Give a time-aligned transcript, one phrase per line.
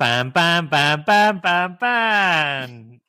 [0.00, 3.00] Pam, pam, pam, pam, pam, pam.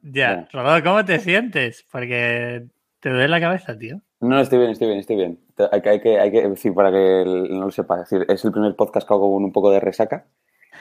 [0.00, 1.84] Ya, Rodolfo, ¿cómo te sientes?
[1.92, 2.64] Porque
[3.00, 4.00] te duele la cabeza, tío.
[4.20, 5.38] No, estoy bien, estoy bien, estoy bien.
[5.70, 8.52] Hay que, hay que, hay que decir, para que no lo sepa, decir, es el
[8.52, 10.26] primer podcast que hago con un poco de resaca.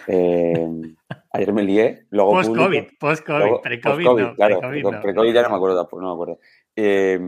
[0.07, 0.65] Eh,
[1.33, 2.31] ayer me lié, luego.
[2.31, 4.05] Post-COVID, post-COVID, pre-COVID.
[4.05, 6.39] Post no, claro, pre-COVID ya no me acuerdo, no me acuerdo.
[6.73, 7.19] Eh,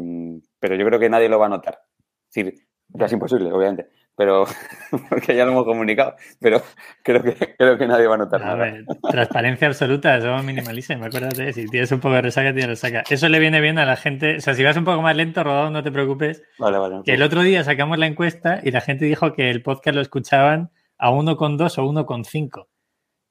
[0.57, 1.81] pero yo creo que nadie lo va a notar.
[2.29, 4.45] Es decir, ya es imposible, obviamente pero
[5.09, 6.61] porque ya lo hemos comunicado, pero
[7.03, 11.53] creo que, creo que nadie va a notar a Ver, transparencia absoluta, somos me acuérdate,
[11.53, 13.03] si tienes un poco de resaca, tienes resaca.
[13.09, 15.43] Eso le viene bien a la gente, o sea, si vas un poco más lento,
[15.43, 16.43] Rodado, no te preocupes.
[16.57, 17.01] Vale, vale.
[17.03, 20.01] Que el otro día sacamos la encuesta y la gente dijo que el podcast lo
[20.01, 22.67] escuchaban a 1,2 o 1,5,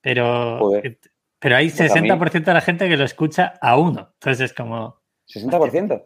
[0.03, 0.71] pero,
[1.39, 5.03] pero hay 60% pues de la gente que lo escucha a 1, entonces es como...
[5.27, 6.05] ¿60%?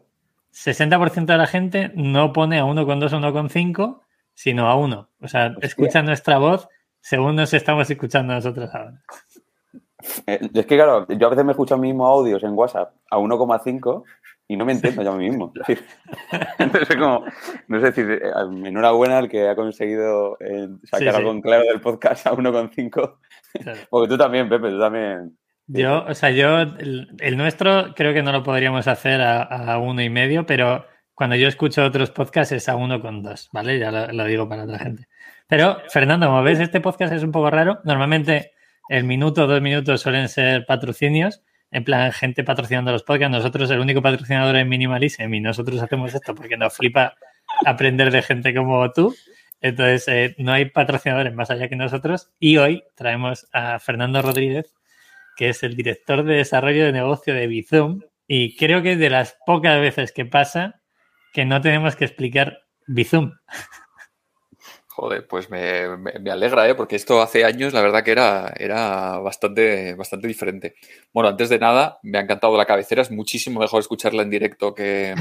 [0.51, 3.99] 60% de la gente no pone a 1,2 o 1,5
[4.39, 5.09] sino a uno.
[5.19, 6.69] O sea, escucha nuestra voz
[7.01, 9.03] según nos estamos escuchando nosotros ahora.
[10.27, 14.03] Eh, es que, claro, yo a veces me escucho mismo audios en WhatsApp a 1,5
[14.47, 15.51] y no me entiendo yo a mí mismo.
[16.57, 17.25] Entonces, como,
[17.67, 18.31] no sé decir, eh,
[18.63, 23.17] enhorabuena al que ha conseguido eh, sacar algo en claro del podcast a 1,5.
[23.89, 25.37] Porque tú también, Pepe, tú también.
[25.67, 30.01] Yo, o sea, yo, el, nuestro creo que no lo podríamos hacer a, a uno
[30.01, 30.85] y medio, pero
[31.19, 33.77] cuando yo escucho otros podcasts es a uno con dos, ¿vale?
[33.77, 35.09] Ya lo, digo para otra gente.
[35.47, 37.81] Pero, Fernando, como ves, este podcast es un poco raro.
[37.83, 38.53] Normalmente
[38.87, 43.35] el minuto dos minutos suelen ser patrocinios, en plan gente patrocinando los podcasts.
[43.35, 47.15] Nosotros, el único patrocinador es Minimalism y nosotros hacemos esto porque nos flipa
[47.65, 49.13] aprender de gente como tú.
[49.59, 52.29] Entonces, eh, no hay patrocinadores más allá que nosotros.
[52.39, 54.73] Y hoy traemos a Fernando Rodríguez,
[55.35, 58.03] que es el director de desarrollo de negocio de Bizum.
[58.25, 60.78] Y creo que de las pocas veces que pasa
[61.33, 63.33] que no tenemos que explicar Bizum.
[64.87, 65.85] Joder, pues me,
[66.29, 66.75] alegra, ¿eh?
[66.75, 70.75] porque esto hace años la verdad que era, era bastante, bastante diferente.
[71.13, 74.73] Bueno, antes de nada, me ha encantado la cabecera, es muchísimo mejor escucharla en directo
[74.73, 75.11] que,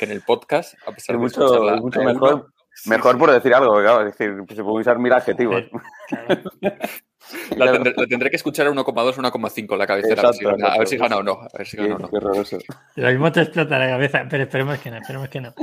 [0.00, 2.52] en el podcast, a pesar de mucho, mucho mejor.
[2.86, 5.64] Mejor por decir algo, claro, es decir, se puede usar mil adjetivos.
[7.56, 7.72] La
[8.06, 10.22] tendré, que escuchar a 1,2 o 1,5 la cabecera.
[10.22, 11.32] a ver si gana o no.
[11.32, 12.10] A ver si gana o no.
[12.96, 15.54] Lo mismo te explota la cabeza, pero esperemos que no, esperemos que no.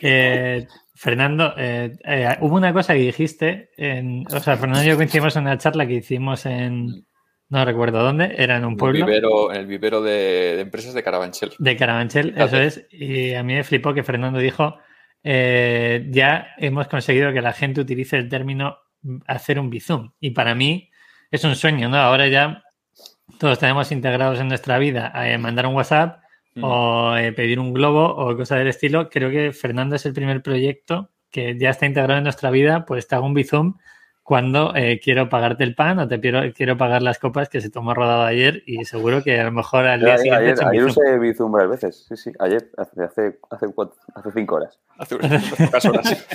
[0.00, 4.96] Eh, Fernando, eh, eh, hubo una cosa que dijiste, en, o sea, Fernando y yo
[4.96, 7.06] coincidimos en una charla que hicimos en,
[7.48, 9.00] no recuerdo dónde, era en un pueblo.
[9.00, 11.52] El vivero, en el vivero de, empresas de Carabanchel.
[11.58, 12.86] De Carabanchel, eso es.
[12.90, 14.76] Y a mí me flipó que Fernando dijo,
[15.22, 18.76] ya hemos conseguido que la gente utilice el término
[19.26, 20.12] hacer un bizum.
[20.20, 20.90] Y para mí
[21.30, 21.96] es un sueño, ¿no?
[21.96, 22.62] Ahora ya
[23.38, 26.20] todos tenemos integrados en nuestra vida eh, mandar un WhatsApp
[26.54, 26.64] mm.
[26.64, 29.08] o eh, pedir un globo o cosas del estilo.
[29.10, 33.08] Creo que Fernando es el primer proyecto que ya está integrado en nuestra vida, pues
[33.08, 33.74] te hago un bizum
[34.22, 37.70] cuando eh, quiero pagarte el pan o te quiero, quiero pagar las copas que se
[37.70, 40.52] tomó rodado ayer y seguro que a lo mejor al día siguiente...
[40.52, 43.74] Ayer, ayer usé Bizum varias veces, sí, sí, ayer, hace, hace, hace,
[44.14, 44.80] hace cinco horas.
[44.96, 46.26] Hace unas horas.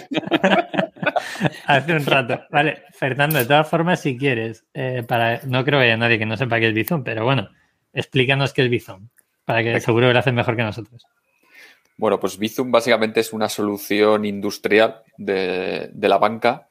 [1.66, 2.42] hace un rato.
[2.50, 6.26] Vale, Fernando, de todas formas, si quieres, eh, para no creo que haya nadie que
[6.26, 7.50] no sepa qué es Bizum, pero bueno,
[7.94, 9.10] explícanos qué es Bizum,
[9.46, 11.06] para que seguro que lo hacen mejor que nosotros.
[11.98, 16.70] Bueno, pues Bizum básicamente es una solución industrial de, la banca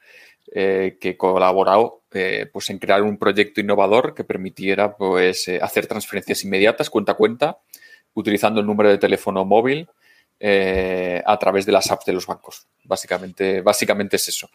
[0.53, 6.45] eh, que colaboró eh, pues en crear un proyecto innovador que permitiera pues, hacer transferencias
[6.45, 7.59] inmediatas cuenta a cuenta
[8.15, 9.89] utilizando el número de teléfono móvil
[10.41, 12.66] a través de las apps de los bancos.
[12.84, 14.49] Básicamente, básicamente es eso.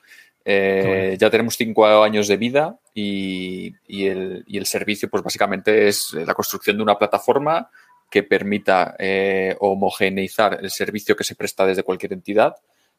[0.45, 6.33] Ya tenemos cinco años de vida y, el, y, el, servicio, pues básicamente es la
[6.33, 7.69] construcción de una plataforma
[8.09, 8.95] que permita
[9.59, 12.55] homogeneizar el servicio que se presta desde cualquier entidad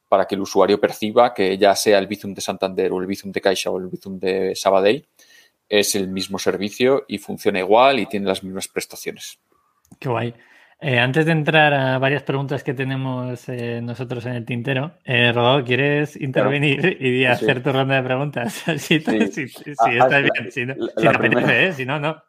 [0.09, 3.33] para que el usuario perciba que ya sea el Bizum de Santander o el Bizum
[3.33, 5.07] de Caixa o el Bizum de Sabadell,
[5.69, 9.39] es el mismo servicio y funciona igual y tiene las mismas prestaciones.
[9.99, 10.35] Qué guay.
[10.87, 15.33] Eh, antes de entrar a varias preguntas que tenemos eh, nosotros en el tintero, eh,
[15.33, 18.53] Rodolfo, ¿quieres intervenir y hacer tu ronda de preguntas?
[18.77, 20.53] sí, sí, sí, ah, está bien.
[20.53, 22.23] Si no, la, si, primera, si no, no.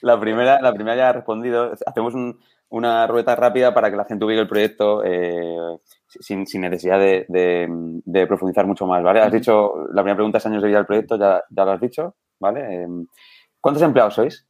[0.00, 1.72] La primera, la primera ya ha respondido.
[1.84, 2.14] Hacemos
[2.68, 5.02] una rueda rápida para que la gente ubique el proyecto
[6.06, 9.20] sin, necesidad de, profundizar mucho más, ¿vale?
[9.20, 11.80] Has dicho, la primera pregunta es años de vida del proyecto, ya, ya lo has
[11.80, 12.84] dicho, ¿vale?
[12.84, 13.08] Em,
[13.60, 14.46] ¿Cuántos empleados sois?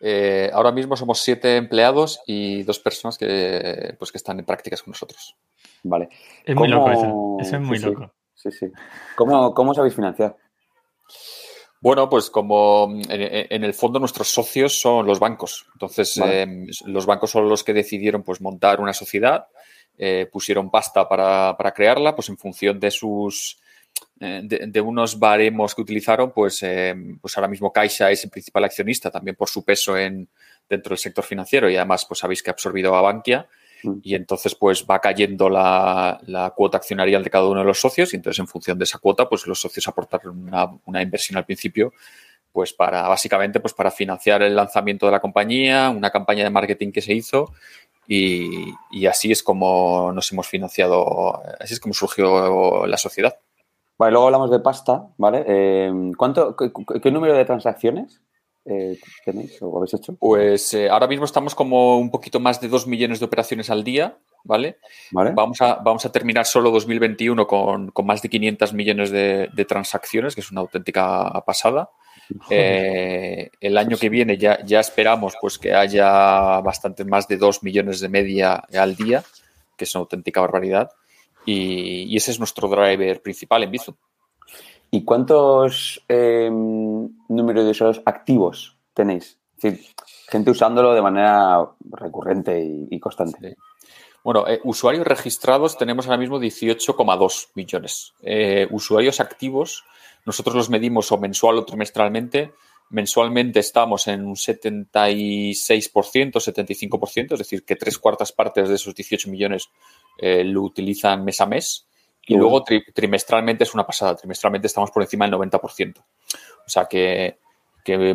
[0.00, 4.82] Eh, ahora mismo somos siete empleados y dos personas que, pues, que están en prácticas
[4.82, 5.36] con nosotros.
[5.82, 6.08] Vale.
[6.44, 7.36] Es muy loco eso.
[7.40, 8.12] Eso es muy loco.
[8.34, 8.66] Sí, sí.
[9.16, 10.36] ¿Cómo, ¿Cómo sabéis financiar?
[11.80, 15.66] Bueno, pues como en, el fondo nuestros socios son los bancos.
[15.74, 19.46] Entonces, em, los bancos son los que decidieron pues, montar una sociedad
[19.98, 23.58] eh, pusieron pasta para, crearla, pues en función de sus,
[24.20, 28.64] eh, de, unos baremos que utilizaron, pues, eh, pues ahora mismo Caixa es el principal
[28.64, 30.28] accionista también por su peso en,
[30.68, 33.46] dentro del sector financiero y además pues sabéis que ha absorbido a Bankia
[33.82, 33.98] mm.
[34.02, 38.16] y entonces pues va cayendo la, cuota accionarial de cada uno de los socios y
[38.16, 40.50] entonces en función de esa cuota pues los socios aportaron
[40.86, 41.92] una, inversión al principio
[42.52, 46.90] pues para básicamente pues para financiar el lanzamiento de la compañía, una campaña de marketing
[46.90, 47.52] que se hizo
[48.08, 48.72] y,
[49.06, 53.36] así es como nos hemos financiado, así es como surgió la sociedad.
[53.98, 55.44] Vale, luego hablamos de pasta, ¿vale?
[55.46, 58.20] Eh, ¿cuánto, qué, número de transacciones
[58.66, 60.16] eh, tenéis o habéis hecho?
[60.16, 63.84] Pues eh, ahora mismo estamos como un poquito más de 2 millones de operaciones al
[63.84, 64.76] día, ¿vale?
[65.12, 70.42] Vamos, a, vamos a terminar solo 2021 con, más de 500 millones de, transacciones, que
[70.42, 71.88] es una auténtica pasada.
[72.50, 78.00] el año que viene ya, ya esperamos pues que haya bastante más de 2 millones
[78.00, 79.22] de media al día,
[79.74, 80.90] que es una auténtica barbaridad.
[81.46, 83.94] Y, ese es nuestro driver principal en Bizum.
[84.90, 89.38] ¿Y cuántos eh, números de usuarios activos tenéis?
[89.56, 89.86] Es decir,
[90.28, 93.56] gente usándolo de manera recurrente y, constante.
[94.22, 98.12] Bueno, eh, usuarios registrados tenemos ahora mismo 18,2 millones.
[98.22, 99.84] Eh, usuarios activos,
[100.24, 102.52] nosotros los medimos o mensual o trimestralmente.
[102.90, 109.30] Mensualmente estamos en un 76%, 75%, es decir, que tres cuartas partes de esos 18
[109.30, 109.70] millones
[110.18, 111.86] eh, lo utilizan mes a mes.
[112.28, 114.16] Y luego trimestralmente es una pasada.
[114.16, 115.98] Trimestralmente estamos por encima del 90%.
[115.98, 117.38] O sea que,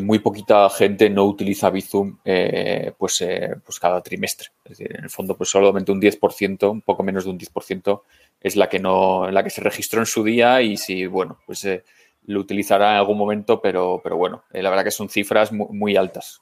[0.01, 4.49] muy poquita gente no utiliza Bizum eh, pues, eh, pues cada trimestre.
[4.65, 8.01] Es decir, en el fondo, pues solamente un 10%, un poco menos de un 10%,
[8.41, 11.65] es la que no, la que se registró en su día y si, bueno, pues
[12.25, 16.41] lo utilizará en algún momento, pero, pero bueno, la verdad que son cifras muy altas.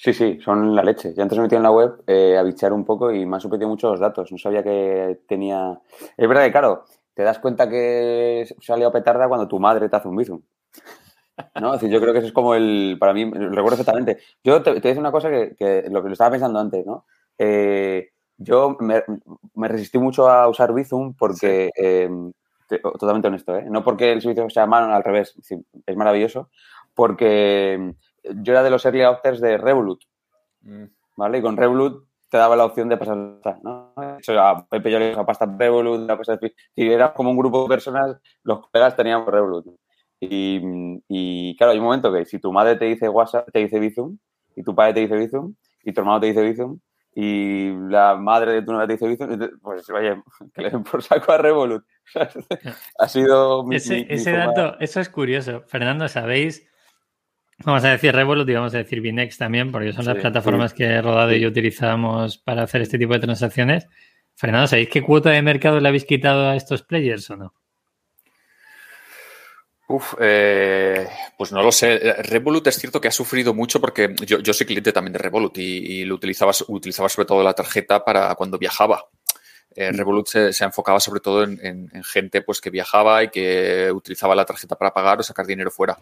[0.00, 1.12] Sí, sí, son la leche.
[1.16, 3.40] Yo antes me metí en la web eh, a bichear un poco y me han
[3.40, 4.30] sorprendido mucho los datos.
[4.30, 5.80] No sabía que tenía.
[6.16, 6.84] Es verdad que, claro,
[7.14, 10.40] te das cuenta que salió a petarda cuando tu madre te hace un bizum.
[11.60, 11.74] ¿No?
[11.74, 12.96] Es decir, yo creo que eso es como el.
[13.00, 14.18] Para mí, recuerdo exactamente.
[14.44, 17.04] Yo te, voy a decir una cosa que, lo que lo estaba pensando antes, ¿no?
[17.36, 19.02] Eh, yo me,
[19.68, 21.70] resistí mucho a usar Bizum porque.
[21.74, 22.32] Em,
[22.68, 23.66] totalmente honesto, ¿eh?
[23.68, 25.34] No porque el servicio sea malo, al revés.
[25.86, 26.50] Es maravilloso.
[26.94, 30.02] Porque yo era de los early adopters de Revolut,
[30.62, 30.84] mm.
[31.16, 31.38] ¿vale?
[31.38, 33.16] Y con Revolut te daba la opción de pasar,
[33.62, 33.94] ¿no?
[33.96, 36.38] a Pepe yo le dije pasta Revolut, pasta
[36.74, 39.66] y era como un grupo de personas, los colegas teníamos Revolut.
[40.20, 44.18] Y, claro, hay un momento que si tu madre te dice WhatsApp, te dice Bizum,
[44.56, 45.54] y tu padre te dice Bizum,
[45.84, 46.80] y tu hermano te dice Bizum,
[47.14, 50.20] y la madre de tu novia te dice Bizum, pues oye,
[50.54, 51.84] que le den por saco a Revolut.
[52.98, 55.62] ha sido mi, Ese, ese dato, eso es curioso.
[55.66, 56.68] Fernando, ¿sabéis
[57.64, 60.84] Vamos a decir Revolut y vamos a decir Binex también, porque son las plataformas que
[60.84, 63.88] he Rodado y yo utilizamos para hacer este tipo de transacciones.
[64.36, 67.54] Fernando, ¿sabéis qué cuota de mercado le habéis quitado a estos players o no?
[69.88, 71.98] Uf, eh, pues no lo sé.
[72.22, 76.04] Revolut es cierto que ha sufrido mucho porque yo, soy cliente también de Revolut y,
[76.04, 79.06] lo utilizaba, utilizaba sobre todo la tarjeta para cuando viajaba.
[79.74, 79.96] Eh, mm.
[79.96, 84.44] Revolut se, enfocaba sobre todo en, en, gente pues, que viajaba y que utilizaba la
[84.44, 85.98] tarjeta para pagar o sacar dinero fuera.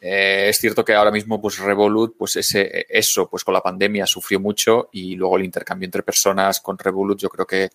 [0.00, 4.06] Eh, es cierto que ahora mismo, pues Revolut, pues ese, eso, pues con la pandemia
[4.06, 7.70] sufrió mucho y luego el intercambio entre personas con Revolut, yo creo que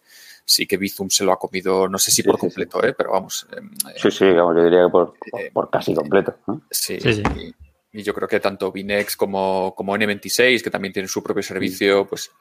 [0.45, 2.93] sí que Bizum se lo ha comido, no sé si por completo, ¿eh?
[2.93, 3.47] pero vamos.
[3.55, 6.35] Em, sí, sí, yo diría que por, eh, casi completo.
[6.69, 7.23] Sí, sí,
[7.91, 12.07] Y, yo creo que tanto Binex como, como N26, que también tienen su propio servicio,
[12.07, 12.31] pues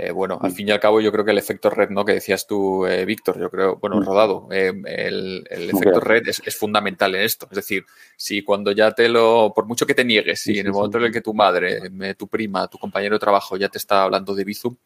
[0.00, 0.54] eh, bueno, al mm.
[0.54, 2.04] fin y al cabo yo creo que el efecto red, ¿no?
[2.04, 4.04] Que decías tú, eh, Víctor, yo creo, bueno, mm.
[4.04, 7.48] rodado, eh, el, efecto red es, fundamental en esto.
[7.50, 7.84] Es decir,
[8.16, 11.04] si cuando ya te lo, por mucho que te niegues, si en el momento en
[11.06, 11.80] el que tu madre,
[12.16, 14.76] tu prima, tu compañero de trabajo ya te está hablando de Bizum,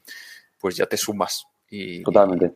[0.58, 1.46] pues ya te sumas.
[1.68, 2.52] Y, totalmente.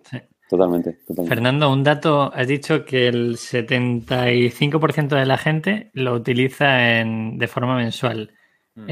[0.48, 7.36] Totalmente, Fernando, un dato, has dicho que el 75% de la gente lo utiliza en,
[7.36, 8.32] de forma mensual.
[8.76, 8.86] Mm.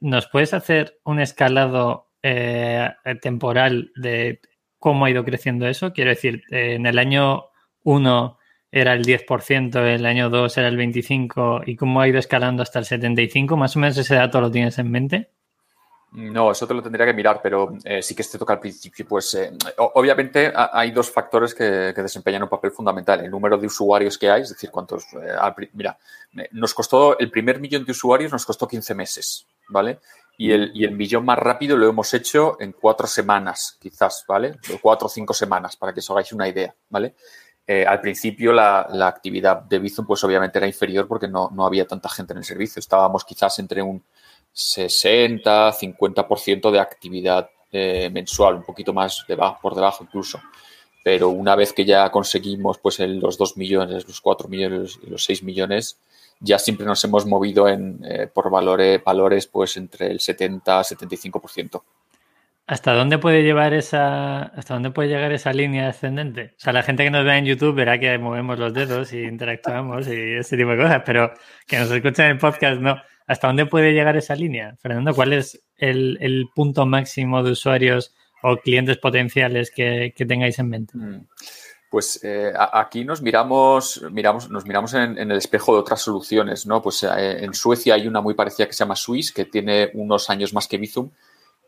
[0.00, 2.90] ¿Nos puedes hacer un escalado eh,
[3.20, 4.40] temporal de
[4.78, 5.92] cómo ha ido creciendo eso.
[5.92, 7.50] Quiero decir, en el año
[7.82, 8.38] 1
[8.72, 12.78] era el 10%, el año 2 era el 25% y cómo ha ido escalando hasta
[12.78, 13.56] el 75%.
[13.56, 15.30] Más o menos ese dato lo tienes en mente.
[16.12, 19.04] No, eso te lo tendría que mirar, pero eh, sí que te toca al principio.
[19.06, 23.22] Pues eh, obviamente hay dos factores que, desempeñan un papel fundamental.
[23.22, 25.08] El número de usuarios que hay, es decir, cuántos...
[25.74, 25.98] mira,
[26.52, 29.98] nos costó, el primer millón de usuarios nos costó 15 meses, ¿vale?
[30.36, 34.56] Y el, y el millón más rápido lo hemos hecho en cuatro semanas, quizás, ¿vale?
[34.82, 37.14] Cuatro o cinco semanas, para que os hagáis una idea, ¿vale?
[37.66, 41.64] Eh, al principio la, la, actividad de Bizum pues obviamente era inferior porque no, no,
[41.64, 42.80] había tanta gente en el servicio.
[42.80, 44.02] Estábamos quizás entre un
[44.52, 50.40] 60, 50% de actividad eh, mensual, un poquito más debajo, por debajo incluso.
[51.02, 55.24] pero una vez que ya conseguimos pues los 2 millones, los 4 millones y los
[55.24, 55.98] 6 millones,
[56.40, 61.82] ya siempre nos hemos movido en, eh, por valores, valores pues entre el 70 75%.
[62.66, 66.54] ¿Hasta dónde puede llevar esa, hasta dónde puede llegar esa línea ascendente?
[66.56, 69.22] O sea, la gente que nos ve en YouTube verá que movemos los dedos y
[69.22, 71.34] interactuamos y ese tipo de cosas, pero
[71.66, 72.96] que nos escuchen en el podcast no.
[73.26, 74.76] ¿Hasta dónde puede llegar esa línea?
[74.80, 80.96] Fernando, ¿cuál es el, punto máximo de usuarios o clientes potenciales que, tengáis en mente?
[80.96, 81.26] Mm.
[81.94, 86.82] Pues eh, aquí nos miramos, miramos, nos miramos en, el espejo de otras soluciones, ¿no?
[86.82, 90.28] Pues eh, en Suecia hay una muy parecida que se llama Swiss, que tiene unos
[90.28, 91.10] años más que Bizum,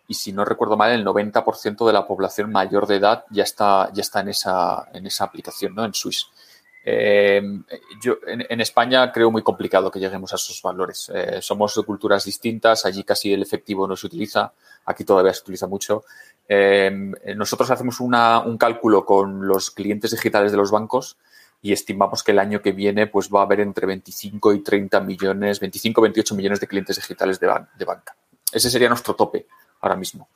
[0.09, 3.89] y si no recuerdo mal, el 90% de la población mayor de edad ya está,
[3.93, 5.85] ya está en, esa, en esa aplicación, ¿no?
[5.85, 6.27] En Swiss.
[6.89, 7.43] Eh,
[8.01, 11.11] yo en, España creo muy complicado que lleguemos a esos valores.
[11.13, 14.53] Eh, somos de culturas distintas, allí casi el efectivo no se utiliza,
[14.85, 16.05] aquí todavía se utiliza mucho.
[16.49, 21.17] Eh, nosotros hacemos una, un cálculo con los clientes digitales de los bancos
[21.61, 25.01] y estimamos que el año que viene pues va a haber entre 25 y 30
[25.01, 28.15] millones, 25 28 millones de clientes digitales de, de banca.
[28.53, 29.49] Ese sería nuestro tope
[29.81, 30.29] ahora mismo.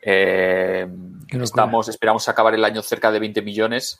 [0.00, 3.98] estamos, esperamos acabar el año cerca de 20 millones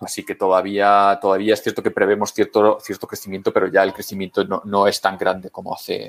[0.00, 4.44] Así que todavía, todavía es cierto que prevemos cierto, cierto crecimiento, pero ya el crecimiento
[4.44, 6.08] no, es tan grande como hace,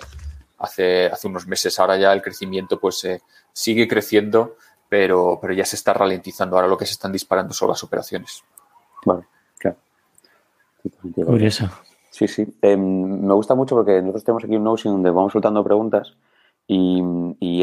[0.60, 1.78] hace, hace unos meses.
[1.78, 3.22] Ahora ya el crecimiento pues eh,
[3.52, 4.56] sigue creciendo,
[4.88, 6.56] pero, pero ya se está ralentizando.
[6.56, 8.44] Ahora lo que se están disparando son las operaciones.
[9.06, 9.26] Bueno,
[9.58, 9.78] claro.
[11.26, 11.70] Curioso.
[12.12, 12.48] Sí, sí.
[12.62, 16.16] Em, me gusta mucho porque nosotros tenemos aquí un Notion donde vamos soltando preguntas
[16.68, 17.02] y,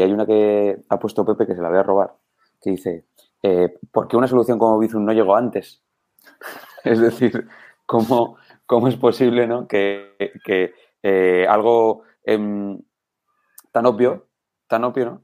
[0.01, 2.13] hay una que ha puesto Pepe que se la voy a robar,
[2.61, 3.05] que dice,
[3.41, 5.81] eh, ¿por qué una solución como Bizum no llegó antes?
[6.83, 7.47] es decir,
[7.85, 9.67] ¿cómo, cómo es posible ¿no?
[9.67, 10.15] que,
[11.01, 12.79] eh, algo em,
[13.71, 14.27] tan obvio,
[14.67, 15.21] tan obvio, ¿no?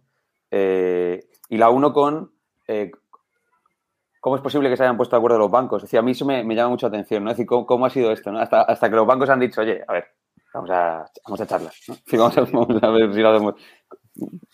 [0.52, 2.32] Eh, y la uno con
[2.68, 2.92] eh,
[4.20, 5.84] cómo es posible que se hayan puesto de acuerdo los bancos.
[5.84, 7.32] Es decir, a mí eso me, llama mucha atención, ¿no?
[7.32, 8.32] Es decir, ¿cómo, ha sido esto?
[8.32, 8.40] ¿no?
[8.40, 10.06] Hasta, hasta, que los bancos han dicho, oye, a ver,
[10.54, 11.96] vamos a, vamos a charlas, ¿no?
[12.52, 13.56] vamos, a, ver si lo hacemos.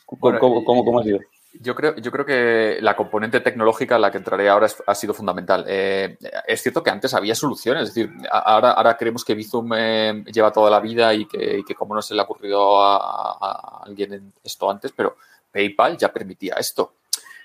[0.07, 1.19] cómo ha sido?
[1.53, 5.13] Yo creo, yo creo que la componente tecnológica en la que entraré ahora ha sido
[5.13, 5.65] fundamental.
[5.67, 6.17] Eh,
[6.47, 10.53] es cierto que antes había soluciones, es decir, ahora, ahora creemos que Bizum eh, lleva
[10.53, 14.71] toda la vida y que, y como no se le ha ocurrido a, alguien esto
[14.71, 15.17] antes, pero
[15.51, 16.93] PayPal ya permitía esto.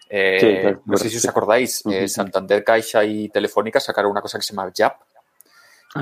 [0.09, 4.55] Eh, no sé si os acordáis, Santander, Caixa y Telefónica sacaron una cosa que se
[4.55, 5.01] llama Jap,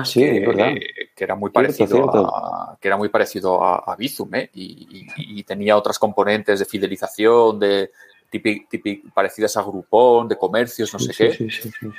[0.01, 0.79] Ah, sí, que,
[1.15, 4.49] que era muy parecido a que era muy parecido a, Bizum, ¿eh?
[4.53, 7.91] y, tenía otras componentes de fidelización, de
[8.29, 11.47] típic, parecidas a Groupon, de comercios, no sé qué,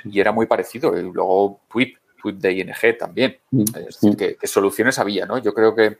[0.05, 0.97] y era muy parecido.
[0.97, 3.37] Y luego Twip, Twip de ING también.
[3.51, 4.39] Mm, es decir, mm.
[4.39, 5.37] que, soluciones había, ¿no?
[5.39, 5.97] Yo creo que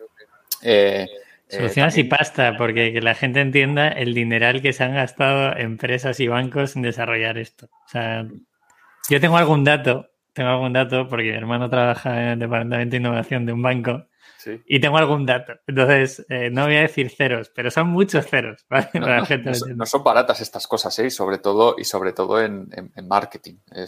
[0.62, 1.08] eh,
[1.50, 5.56] eh, Soluciones y pasta, porque que la gente entienda el dineral que se han gastado
[5.58, 7.68] empresas y bancos en desarrollar esto.
[7.86, 8.28] O sea,
[9.10, 12.98] yo tengo algún dato tengo algún dato porque mi hermano trabaja en el departamento de
[12.98, 14.06] innovación de un banco
[14.66, 15.54] y tengo algún dato.
[15.68, 18.66] Entonces, eh, no voy a decir ceros, pero son muchos ceros.
[19.76, 21.08] No, son baratas estas cosas, ¿eh?
[21.08, 22.70] y sobre todo, y sobre todo en,
[23.04, 23.56] marketing.
[23.74, 23.86] Eh,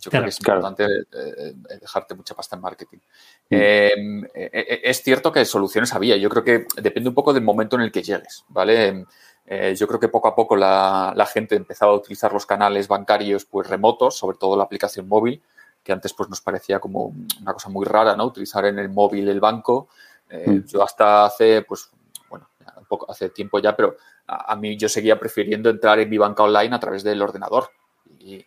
[0.00, 2.98] yo creo que es importante eh, dejarte mucha pasta en marketing.
[3.50, 4.24] Mm.
[4.34, 6.16] es cierto que soluciones había.
[6.16, 9.04] Yo creo que depende un poco del momento en el que llegues, ¿vale?
[9.76, 13.44] yo creo que poco a poco la, la, gente empezaba a utilizar los canales bancarios
[13.44, 15.42] pues remotos, sobre todo la aplicación móvil,
[15.84, 18.24] que antes pues nos parecía como una cosa muy rara, ¿no?
[18.24, 19.88] Utilizar en el móvil el banco.
[20.30, 20.64] Eh, mm.
[20.64, 21.90] Yo hasta hace, pues,
[22.30, 22.48] bueno,
[22.78, 26.42] un poco, hace tiempo ya, pero a, mí yo seguía prefiriendo entrar en mi banca
[26.42, 27.68] online a través del ordenador.
[28.18, 28.42] Y,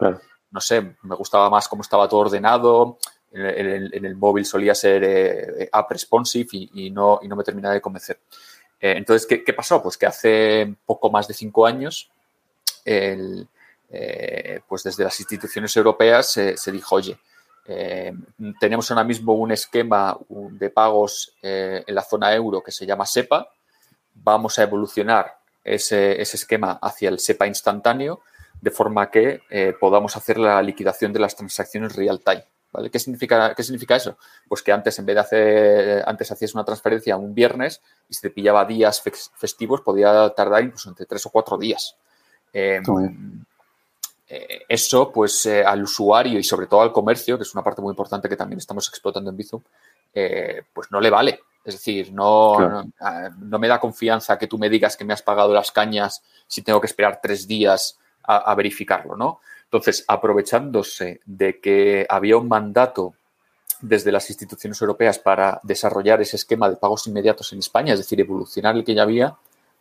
[0.50, 2.98] no sé, me gustaba más cómo estaba todo ordenado.
[3.32, 7.82] En, el, móvil solía ser eh, app responsive y, no, y no me terminaba de
[7.82, 8.20] convencer.
[8.80, 9.84] Eh, entonces, ¿qué, pasó?
[9.84, 12.10] Pues que hace poco más de cinco años
[12.86, 13.48] el,
[13.90, 17.18] eh, pues desde las instituciones europeas se dijo, oye,
[17.70, 18.14] eh,
[18.60, 23.06] tenemos ahora mismo un esquema de pagos eh, en la zona euro que se llama
[23.06, 23.50] SEPA.
[24.14, 28.22] Vamos a evolucionar ese, esquema hacia el SEPA instantáneo
[28.62, 29.42] de forma que
[29.80, 32.44] podamos hacer la liquidación de las transacciones real time.
[32.72, 32.90] ¿Vale?
[32.90, 34.18] ¿Qué significa, ¿Qué significa eso?
[34.48, 38.22] Pues que antes, en vez de hacer, antes hacías una transferencia un viernes y se
[38.22, 39.02] te pillaba días
[39.36, 41.96] festivos, podía tardar incluso entre tres o cuatro días.
[44.30, 47.92] Eso, pues eh, al usuario y sobre todo al comercio, que es una parte muy
[47.92, 49.62] importante que también estamos explotando en Bizum,
[50.14, 51.40] eh, pues no le vale.
[51.64, 52.56] Es decir, no,
[53.00, 56.24] ah, no, me da confianza que tú me digas que me has pagado las cañas
[56.48, 59.40] si tengo que esperar tres días a, verificarlo, ¿no?
[59.64, 63.14] Entonces, aprovechándose de que había un mandato
[63.80, 68.20] desde las instituciones europeas para desarrollar ese esquema de pagos inmediatos en España, es decir,
[68.20, 69.36] evolucionar el que ya había,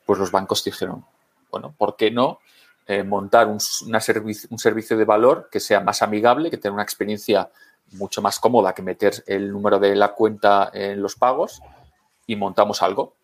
[0.04, 1.04] pues los bancos dijeron,
[1.50, 2.38] bueno, ¿por qué no
[2.86, 7.50] eh, montar un, un servicio de valor que sea más amigable, que tenga una experiencia
[7.92, 11.60] mucho más cómoda que meter el número de la cuenta en los pagos
[12.26, 13.14] y montamos algo.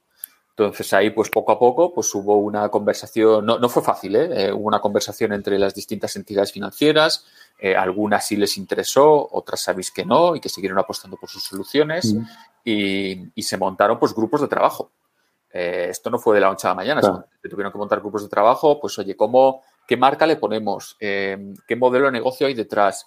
[0.50, 4.28] Entonces ahí, pues poco a poco, pues hubo una conversación, no, fue fácil, ¿eh?
[4.32, 4.52] ¿eh?
[4.52, 7.24] hubo una conversación entre las distintas entidades financieras,
[7.58, 11.42] eh, algunas sí les interesó, otras sabéis que no y que siguieron apostando por sus
[11.42, 12.24] soluciones mm.
[12.64, 14.90] y, se montaron pues grupos de trabajo.
[15.52, 18.22] Eh, esto no fue de la noche a la mañana, se tuvieron que montar grupos
[18.22, 20.96] de trabajo, pues oye, ¿cómo, ¿qué marca le ponemos?
[20.98, 23.06] ¿Qué modelo de negocio hay detrás?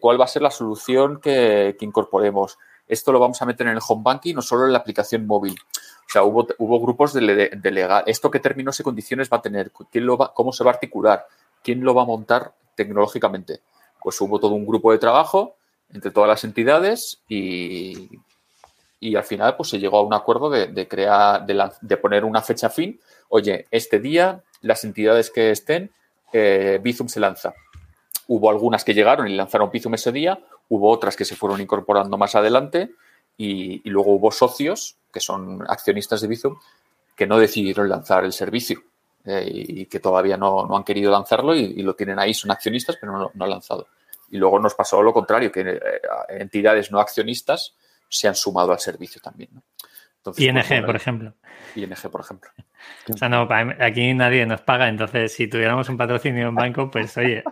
[0.00, 2.58] ¿Cuál va a ser la solución que, que incorporemos?
[2.88, 5.56] Esto lo vamos a meter en el home banking, no solo en la aplicación móvil.
[6.06, 8.04] O sea, hubo, hubo grupos de, legal.
[8.06, 9.72] ¿Esto qué términos y condiciones va a tener?
[9.90, 11.26] ¿Quién lo va, ¿Cómo se va a articular?
[11.62, 13.60] ¿Quién lo va a montar tecnológicamente?
[14.00, 15.56] Pues hubo todo un grupo de trabajo
[15.92, 18.08] entre todas las entidades y,
[19.06, 22.68] y al final pues se llegó a un acuerdo de, crear, de, poner una fecha
[22.68, 23.00] fin.
[23.28, 25.92] Oye, este día las entidades que estén,
[26.32, 27.54] eh, Bizum se lanza.
[28.26, 32.18] Hubo algunas que llegaron y lanzaron Bizum ese día, hubo otras que se fueron incorporando
[32.18, 32.90] más adelante
[33.36, 36.56] y, luego hubo socios que son accionistas de Bizum,
[37.14, 38.82] que no decidieron lanzar el servicio
[39.24, 43.12] eh, y que todavía no, han querido lanzarlo y, lo tienen ahí, son accionistas, pero
[43.12, 43.86] no, lo han lanzado.
[44.32, 45.80] Y luego nos pasó lo contrario, que eh,
[46.30, 47.76] entidades no accionistas
[48.08, 49.50] se han sumado al servicio también.
[49.52, 49.62] ¿no?
[50.36, 51.34] ING, pues, por ejemplo.
[51.74, 52.50] ING, por ejemplo.
[53.12, 53.48] O sea, no,
[53.80, 57.44] aquí nadie nos paga, entonces si tuviéramos un patrocinio en banco, pues oye,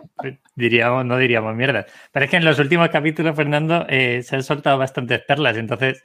[0.55, 1.85] diríamos, no diríamos mierda.
[2.11, 6.03] Pero es que en los últimos capítulos, Fernando, eh, se han soltado bastantes perlas, entonces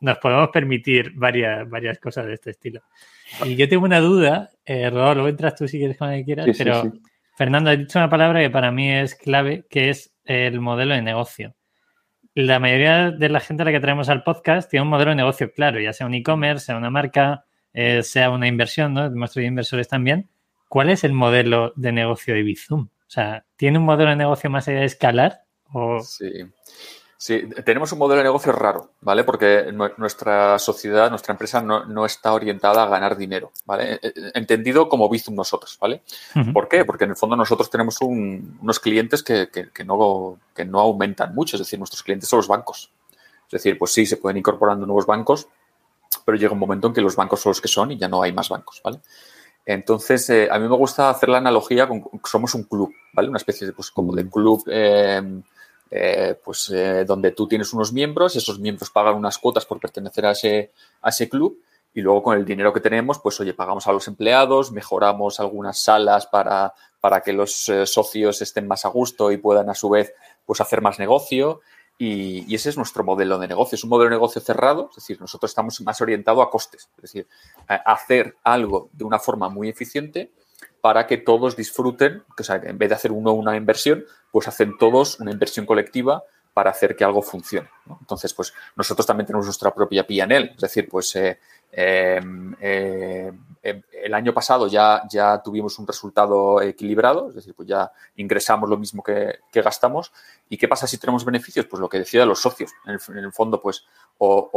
[0.00, 2.82] nos podemos permitir varias, varias cosas de este estilo.
[3.44, 6.92] Y yo tengo una duda, eh, luego entras tú si quieres cuando quieras, pero
[7.36, 11.02] Fernando, ha dicho una palabra que para mí es clave, que es el modelo de
[11.02, 11.54] negocio.
[12.34, 15.16] La mayoría de la gente a la que traemos al podcast tiene un modelo de
[15.16, 19.10] negocio claro, ya sea un e-commerce, sea una marca, eh, sea una inversión, ¿no?
[19.10, 20.30] Nuestros inversores también.
[20.68, 22.82] ¿Cuál es el modelo de negocio de Bizum?
[22.82, 25.42] O sea, ¿tiene un modelo de negocio más allá de escalar?
[25.72, 26.00] O...
[26.00, 26.30] Sí.
[27.22, 29.24] Sí, tenemos un modelo de negocio raro, ¿vale?
[29.24, 34.00] Porque nuestra sociedad, nuestra empresa no, está orientada a ganar dinero, ¿vale?
[34.02, 36.00] E, e, entendido como Bizum nosotros, ¿vale?
[36.54, 36.86] ¿Por qué?
[36.86, 39.50] Porque en el fondo nosotros tenemos unos clientes que,
[39.84, 42.90] no, que no aumentan mucho, es decir, nuestros clientes son los bancos.
[43.44, 45.46] Es decir, pues sí, se pueden incorporando nuevos bancos,
[46.24, 48.22] pero llega un momento en que los bancos son los que son y ya no
[48.22, 48.98] hay más bancos, ¿vale?
[49.66, 53.28] Entonces, eh, a mí me gusta hacer la analogía con somos un club, ¿vale?
[53.28, 54.64] Una especie de, pues, como de club...
[54.68, 55.42] Eh,
[55.92, 60.24] eh, pues eh, donde tú tienes unos miembros, esos miembros pagan unas cuotas por pertenecer
[60.24, 60.72] a ese,
[61.02, 61.60] a ese club
[61.92, 65.82] y luego con el dinero que tenemos, pues oye, pagamos a los empleados, mejoramos algunas
[65.82, 69.90] salas para, para que los eh, socios estén más a gusto y puedan a su
[69.90, 70.14] vez
[70.46, 71.60] pues hacer más negocio.
[71.98, 73.76] Y, ese es nuestro modelo de negocio.
[73.76, 77.02] Es un modelo de negocio cerrado, es decir, nosotros estamos más orientados a costes, es
[77.02, 77.26] decir,
[77.66, 80.32] hacer algo de una forma muy eficiente
[80.80, 84.76] para que todos disfruten, o sea, en vez de hacer uno una inversión, pues hacen
[84.78, 87.68] todos una inversión colectiva para hacer que algo funcione.
[88.00, 91.38] Entonces, pues nosotros también tenemos nuestra propia PNL, es decir, pues eh,
[91.70, 93.30] em, eh,
[93.62, 98.68] em, el año pasado ya, ya tuvimos un resultado equilibrado, es decir, pues ya ingresamos
[98.68, 100.12] lo mismo que, gastamos.
[100.48, 101.66] ¿Y qué pasa si tenemos beneficios?
[101.66, 102.72] Pues lo que decía de los socios.
[102.84, 103.84] En el, fondo, pues
[104.18, 104.50] o,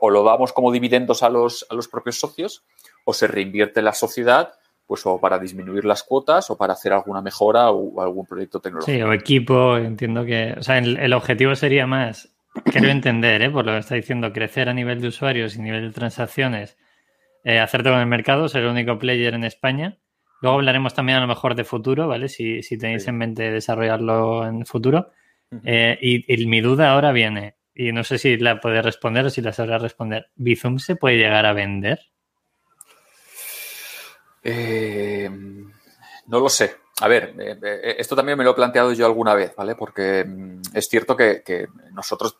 [0.00, 2.62] o, lo damos como dividendos a los, a los propios socios
[3.04, 4.57] o se reinvierte la sociedad
[4.88, 8.96] pues o para disminuir las cuotas o para hacer alguna mejora o, algún proyecto tecnológico.
[8.96, 13.50] Sí, o equipo, entiendo que, o sea, el, objetivo sería más, quiero entender, ¿eh?
[13.50, 16.78] por lo que está diciendo, crecer a nivel de usuarios y nivel de transacciones,
[17.44, 19.98] eh, hacerte con el mercado, ser el único player en España.
[20.40, 22.30] Luego hablaremos también a lo mejor de futuro, ¿vale?
[22.30, 25.10] Si, tenéis en mente desarrollarlo en futuro.
[25.64, 29.42] Eh, y, mi duda ahora viene, y no sé si la puede responder o si
[29.42, 30.30] la sabrá responder.
[30.34, 32.00] ¿Bizum se puede llegar a vender?
[34.42, 35.30] Eh,
[36.26, 36.76] no lo sé.
[37.00, 39.74] A ver, eh, eh, esto también me lo he planteado yo alguna vez, ¿vale?
[39.74, 42.38] Porque mm, es cierto que, nosotros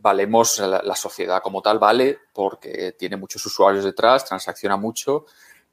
[0.00, 5.24] valemos, la, sociedad como tal vale porque tiene muchos usuarios detrás, transacciona mucho,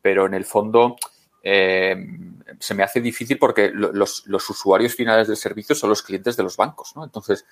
[0.02, 0.96] pero en el fondo
[1.44, 6.56] se me hace difícil porque los, usuarios finales del servicio son los clientes de los
[6.56, 7.04] bancos, ¿no?
[7.04, 7.46] Entonces,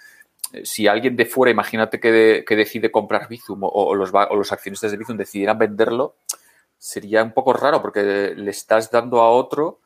[0.63, 4.97] si alguien de fuera, imagínate que, decide comprar Bizum o, los, o los accionistas de
[4.97, 6.15] Bizum decidieran venderlo,
[6.79, 9.81] sería un poco raro porque le estás dando a otro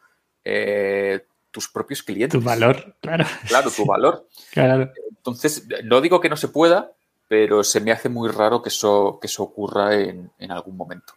[0.45, 2.39] eh, tus propios clientes.
[2.39, 3.25] Tu valor, claro.
[3.47, 4.27] Claro, tu valor.
[4.51, 4.91] claro.
[5.09, 6.91] Entonces, no digo que no se pueda,
[7.27, 11.13] pero se me hace muy raro que eso, que eso ocurra en, algún momento.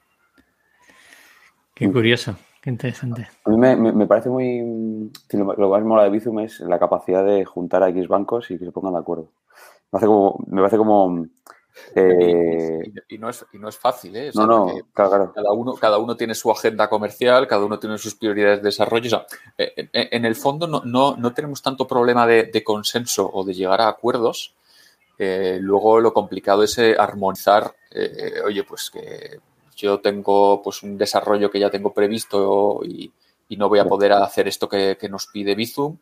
[1.74, 3.28] Qué curioso, qué interesante.
[3.44, 5.12] A mí me, parece muy...
[5.32, 8.64] Lo, más mola de Bizum es la capacidad de juntar a X bancos y que
[8.64, 9.28] se pongan de acuerdo.
[9.92, 11.26] Me, como, me parece como
[11.94, 14.30] Eh, y, no es, y no es fácil, ¿eh?
[14.34, 18.14] no, no, claro, Cada, uno, cada uno tiene su agenda comercial, cada uno tiene sus
[18.14, 19.06] prioridades de desarrollo.
[19.06, 19.26] O sea,
[19.58, 23.54] eh, en, el fondo no, no, no, tenemos tanto problema de, de, consenso o de
[23.54, 24.54] llegar a acuerdos.
[25.18, 27.74] luego lo complicado es armonizar,
[28.44, 29.40] oye, pues que
[29.76, 33.12] yo tengo pues un desarrollo que ya tengo previsto y,
[33.48, 35.98] y no voy a poder hacer esto que, que nos pide Bizum.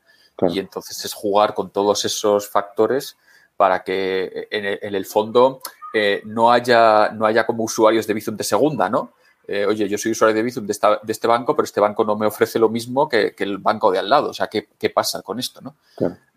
[0.49, 3.17] Y entonces es jugar con todos esos factores
[3.57, 5.61] para que en el, fondo
[5.93, 9.13] eh, no, haya, no haya como usuarios de Bizum de segunda, ¿no?
[9.47, 12.17] Eh, oye, yo soy usuario de Bizum de, de, este banco, pero este banco no
[12.17, 14.31] me ofrece lo mismo que, el banco de al lado.
[14.31, 15.77] O sea, ¿qué, qué pasa con esto, no?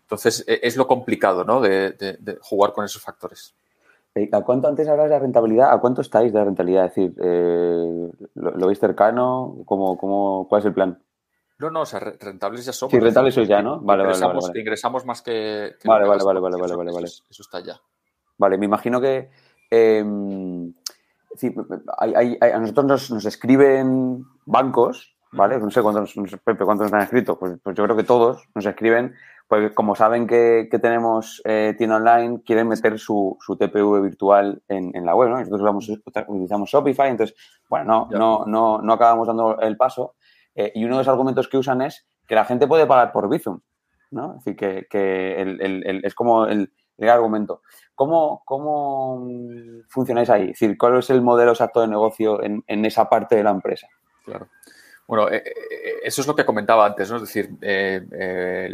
[0.08, 1.60] Entonces, e, es lo complicado, ¿no?
[1.60, 3.54] De, de, jugar con esos factores.
[4.32, 5.72] ¿A cuánto antes hablas de rentabilidad?
[5.72, 6.86] ¿A cuánto estáis de rentabilidad?
[6.86, 9.58] Es decir, eh, ¿lo, veis cercano?
[9.64, 10.98] ¿Cómo, cómo, ¿Cuál es el plan?
[11.58, 12.92] No, no, o sea, rentables ya somos.
[12.92, 13.80] Sí, rentables sois ya, ¿no?
[13.80, 15.74] Vale, vale, vale, Ingresamos más que.
[15.84, 17.80] vale, vale, vale, vale, vale, vale, eso, Eso, está ya.
[18.36, 19.30] Vale, me imagino que.
[19.70, 20.04] Eh,
[21.98, 25.58] hay, hay, a nosotros nos, nos, escriben bancos, ¿vale?
[25.58, 27.38] No sé cuántos, Pepe, cuántos nos han escrito.
[27.38, 29.14] Pues, pues, yo creo que todos nos escriben,
[29.48, 34.62] pues como saben que, que tenemos eh, tienda online, quieren meter su, su TPV virtual
[34.68, 35.38] en, en, la web, ¿no?
[35.38, 37.36] Nosotros vamos, utilizamos Shopify, entonces,
[37.68, 40.14] bueno, no, no, no, no acabamos dando el paso.
[40.58, 43.28] Eh, y uno de los argumentos que usan es que la gente puede pagar por
[43.28, 43.60] Bizum,
[44.10, 44.32] ¿no?
[44.32, 46.72] Es decir, que, que el, el, es como el,
[47.08, 47.62] argumento.
[47.94, 49.24] ¿Cómo, ¿Cómo,
[49.88, 50.42] funcionáis ahí?
[50.42, 53.50] Es decir, ¿cuál es el modelo exacto de negocio en, en esa parte de la
[53.50, 53.86] empresa?
[54.24, 54.48] Claro.
[55.06, 57.18] Bueno, eh, eh, eso es lo que comentaba antes, ¿no?
[57.18, 57.50] Es decir,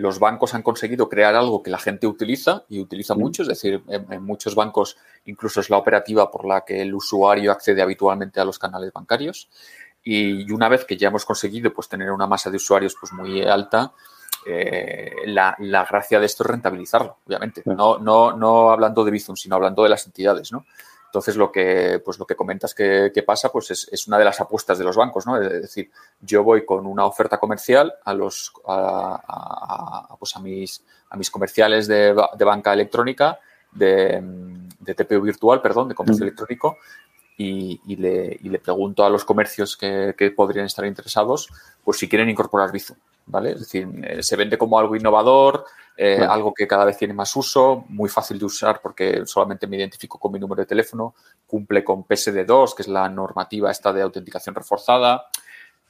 [0.01, 3.85] los bancos han conseguido crear algo que la gente utiliza y utiliza mucho, es decir,
[3.89, 8.41] en, en, muchos bancos incluso es la operativa por la que el usuario accede habitualmente
[8.41, 9.51] a los canales bancarios.
[10.05, 13.43] Y una vez que ya hemos conseguido pues, tener una masa de usuarios pues, muy
[13.43, 13.93] alta,
[14.47, 17.63] eh, la, la, gracia de esto es rentabilizarlo, obviamente.
[17.65, 20.67] No, no, no hablando de Bizum, sino hablando de las entidades, ¿no?
[21.07, 24.25] Entonces, lo que, pues, lo que comentas que, que pasa pues es, es, una de
[24.25, 25.41] las apuestas de los bancos, ¿no?
[25.41, 25.91] Es decir,
[26.21, 31.31] yo voy con una oferta comercial a los a, a, pues a mis, a mis
[31.31, 33.39] comerciales de, de banca electrónica,
[33.71, 34.21] de,
[34.81, 36.79] de TPU virtual, perdón, de comercio electrónico,
[37.37, 41.49] y, le, y, le, pregunto a los comercios que, que, podrían estar interesados,
[41.83, 43.53] pues si quieren incorporar Bizum, ¿vale?
[43.53, 45.65] Es decir, eh, se vende como algo innovador,
[45.97, 49.77] eh, algo que cada vez tiene más uso, muy fácil de usar porque solamente me
[49.77, 51.15] identifico con mi número de teléfono,
[51.47, 55.27] cumple con PSD2, que es la normativa esta de autenticación reforzada.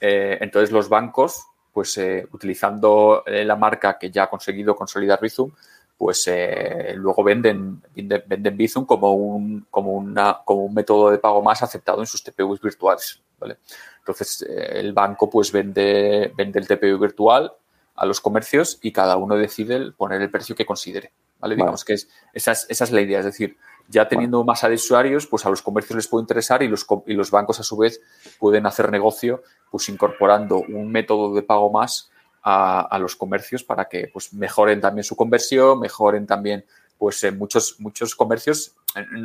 [0.00, 1.98] Eh, entonces los bancos, pues
[2.30, 5.50] utilizando la marca que ya ha conseguido consolidar Bizum,
[5.96, 11.42] pues eh, luego venden, venden Bizum como un, como, una, como un método de pago
[11.42, 13.22] más aceptado en sus TPUs virtuales.
[13.38, 13.58] ¿vale?
[13.98, 17.52] Entonces, eh, el banco pues vende, vende el TPU virtual
[17.94, 21.12] a los comercios y cada uno decide poner el precio que considere.
[21.38, 21.54] ¿vale?
[21.54, 23.20] Digamos que es, esa, es, esa es la idea.
[23.20, 23.56] Es decir,
[23.88, 27.14] ya teniendo masa de usuarios, pues a los comercios les puede interesar y los, y
[27.14, 28.00] los bancos a su vez
[28.38, 32.10] pueden hacer negocio pues incorporando un método de pago más
[32.44, 36.64] a, los comercios para que pues, mejoren también su conversión, mejoren también,
[36.98, 38.74] pues en muchos, muchos comercios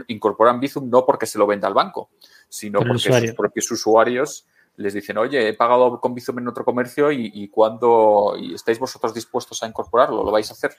[0.07, 2.09] incorporan Bizum no porque se lo venda al banco,
[2.47, 7.11] sino porque sus propios usuarios les dicen, oye, he pagado con Bizum en otro comercio
[7.11, 10.71] y, y cuando y estáis vosotros dispuestos a incorporarlo, lo vais a hacer.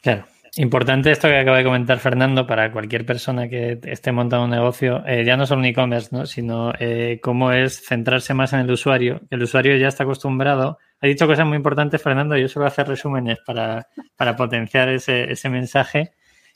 [0.00, 0.24] Claro.
[0.56, 5.04] Importante esto que acaba de comentar Fernando para cualquier persona que esté montando un negocio,
[5.06, 6.26] eh, ya no solo un e-commerce, ¿no?
[6.26, 9.20] sino eh, cómo es centrarse más en el usuario.
[9.30, 10.78] El usuario ya está acostumbrado.
[11.00, 12.36] Ha dicho cosas muy importantes, Fernando.
[12.36, 13.86] Yo suelo hacer resúmenes para,
[14.16, 16.10] para potenciar ese, ese mensaje.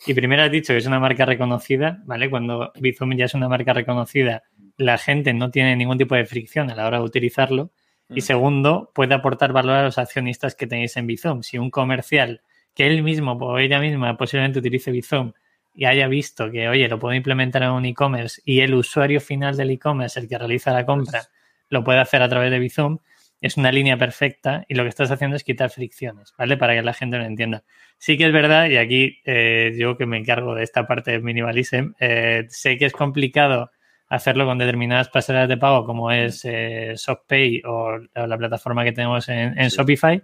[0.07, 2.29] Y primero has dicho que es una marca reconocida, ¿vale?
[2.29, 4.43] Cuando Bizum ya es una marca reconocida,
[4.77, 7.71] la gente no tiene ningún tipo de fricción a la hora de utilizarlo.
[8.11, 8.23] Y mm.
[8.23, 11.43] segundo, puede aportar valor a los accionistas que tenéis en Bizum.
[11.43, 12.43] Si un comercial
[12.75, 15.33] que él mismo o ella misma posiblemente utilice Bizum
[15.75, 19.57] y haya visto que, oye, lo puedo implementar en un e-commerce y el usuario final
[19.57, 21.23] del e-commerce, el que realiza la compra,
[21.69, 22.99] lo puede hacer a través de Bizum,
[23.41, 26.57] es una línea perfecta y lo que estás haciendo es quitar fricciones, ¿vale?
[26.57, 27.65] Para que la gente lo entienda.
[27.99, 31.21] Sí que es verdad, y aquí eh, yo que me encargo de esta parte de
[31.21, 33.71] Minimalism, eh, sé que es complicado
[34.09, 39.29] hacerlo con determinadas pasarelas de pago como es eh, ShopPay o la plataforma que tenemos
[39.29, 40.23] en, en Shopify,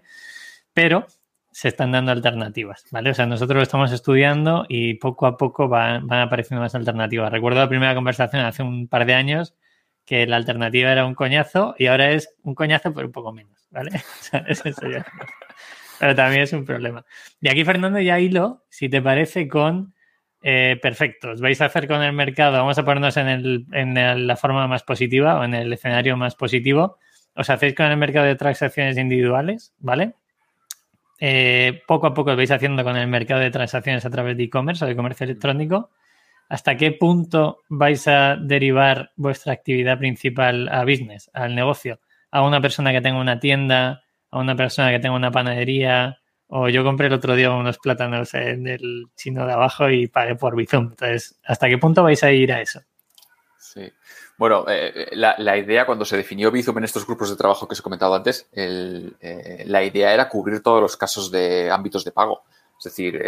[0.73, 1.07] pero
[1.53, 3.11] se están dando alternativas, ¿vale?
[3.11, 7.33] O sea, nosotros lo estamos estudiando y poco a poco van, apareciendo más alternativas.
[7.33, 9.55] Recuerdo la primera conversación hace un par de años
[10.05, 13.67] que la alternativa era un coñazo y ahora es un coñazo pero un poco menos,
[13.71, 13.91] ¿vale?
[15.99, 17.05] pero también es un problema.
[17.41, 19.95] Y aquí, Fernando, ya hilo, si te parece, con
[20.43, 21.41] eh, perfectos.
[21.41, 24.85] Vais a hacer con el mercado, vamos a ponernos en, el, en la forma más
[24.85, 26.99] positiva o en el escenario más positivo.
[27.35, 30.15] Os hacéis con el mercado de transacciones individuales, ¿vale?
[31.21, 34.45] Eh, poco a poco lo vais haciendo con el mercado de transacciones a través de
[34.45, 35.91] e-commerce o de comercio electrónico.
[36.51, 42.01] ¿hasta qué punto vais a derivar vuestra actividad principal a business, al negocio?
[42.33, 46.69] A una persona que tenga una tienda, a una persona que tenga una panadería, o
[46.69, 50.57] yo compré el otro día unos plátanos en el chino de abajo y pagué por
[50.57, 50.89] Bizum.
[50.91, 52.81] Entonces, ¿hasta qué punto vais a ir a eso?
[53.57, 53.89] Sí.
[54.41, 57.81] Bueno, eh, la, idea cuando se definió Bizum en estos grupos de trabajo que os
[57.81, 62.43] he comentado antes, eh, la idea era cubrir todos los casos de ámbitos de pago.
[62.79, 63.21] Es decir,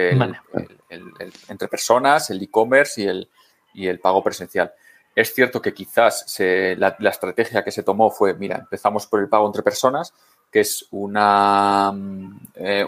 [1.48, 3.28] entre personas, el e-commerce y el,
[3.74, 4.72] y el pago presencial.
[5.14, 9.28] Es cierto que quizás la, la, estrategia que se tomó fue, mira, empezamos por el
[9.28, 10.14] pago entre personas
[10.52, 11.90] que es una,
[12.54, 12.84] eh,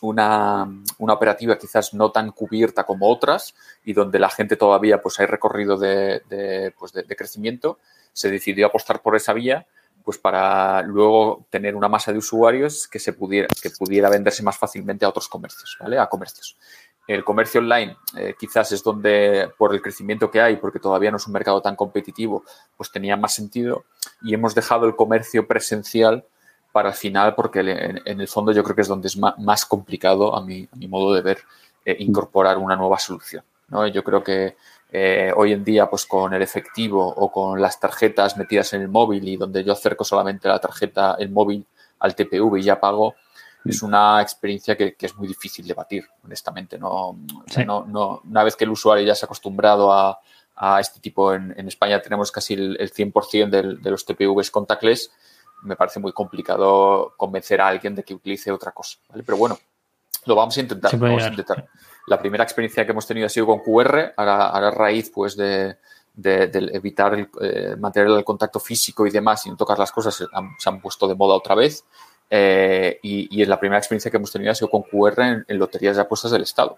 [0.00, 5.20] una, una, operativa quizás no tan cubierta como otras y donde la gente todavía pues
[5.20, 7.78] hay recorrido de, pues, de, crecimiento,
[8.12, 9.64] se decidió apostar por esa vía
[10.02, 14.58] pues para luego tener una masa de usuarios que se pudiera, que pudiera venderse más
[14.58, 15.98] fácilmente a otros comercios, ¿vale?
[15.98, 16.58] A comercios.
[17.06, 21.16] El comercio online eh, quizás es donde, por el crecimiento que hay, porque todavía no
[21.16, 22.44] es un mercado tan competitivo,
[22.76, 23.84] pues tenía más sentido
[24.20, 26.26] y hemos dejado el comercio presencial
[26.74, 30.34] para el final, porque en, el fondo yo creo que es donde es más, complicado,
[30.34, 31.38] a mi, mi, modo de ver,
[31.84, 33.44] eh, incorporar una nueva solución.
[33.68, 33.86] ¿no?
[33.86, 34.56] Yo creo que
[34.90, 38.88] eh, hoy en día, pues con el efectivo o con las tarjetas metidas en el
[38.88, 41.64] móvil y donde yo acerco solamente la tarjeta, el móvil
[42.00, 43.14] al TPV y ya pago,
[43.64, 46.76] es una experiencia que, es muy difícil de batir, honestamente.
[46.76, 47.16] ¿no?
[47.64, 50.18] no, no, una vez que el usuario ya se ha acostumbrado a,
[50.56, 54.50] a este tipo, en, en, España tenemos casi el, el 100% de, de los TPVs
[54.50, 55.12] contactless,
[55.64, 58.98] me parece muy complicado convencer a alguien de que utilice otra cosa.
[59.24, 59.58] Pero bueno,
[60.26, 60.92] lo vamos a intentar.
[62.06, 65.76] La primera experiencia que hemos tenido ha sido con QR, ahora, a raíz pues de,
[66.16, 70.26] evitar eh, mantener el contacto físico y demás y no tocar las cosas se
[70.68, 71.84] han, puesto de moda otra vez.
[72.30, 75.96] Eh, y, y la primera experiencia que hemos tenido ha sido con QR en, loterías
[75.96, 76.76] de apuestas del Estado.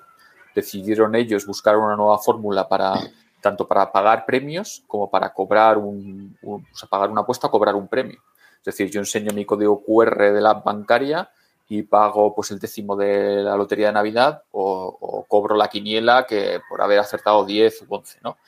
[0.54, 2.94] Decidieron ellos buscar una nueva fórmula para
[3.40, 7.74] tanto para pagar premios como para cobrar un, o sea, pagar una apuesta o cobrar
[7.74, 8.20] un premio.
[8.66, 11.30] Es decir, yo enseño mi código QR de la bancaria
[11.68, 16.60] y pago pues el décimo de la lotería de Navidad o, cobro la quiniela que
[16.68, 18.38] por haber acertado 10 u 11, ¿no?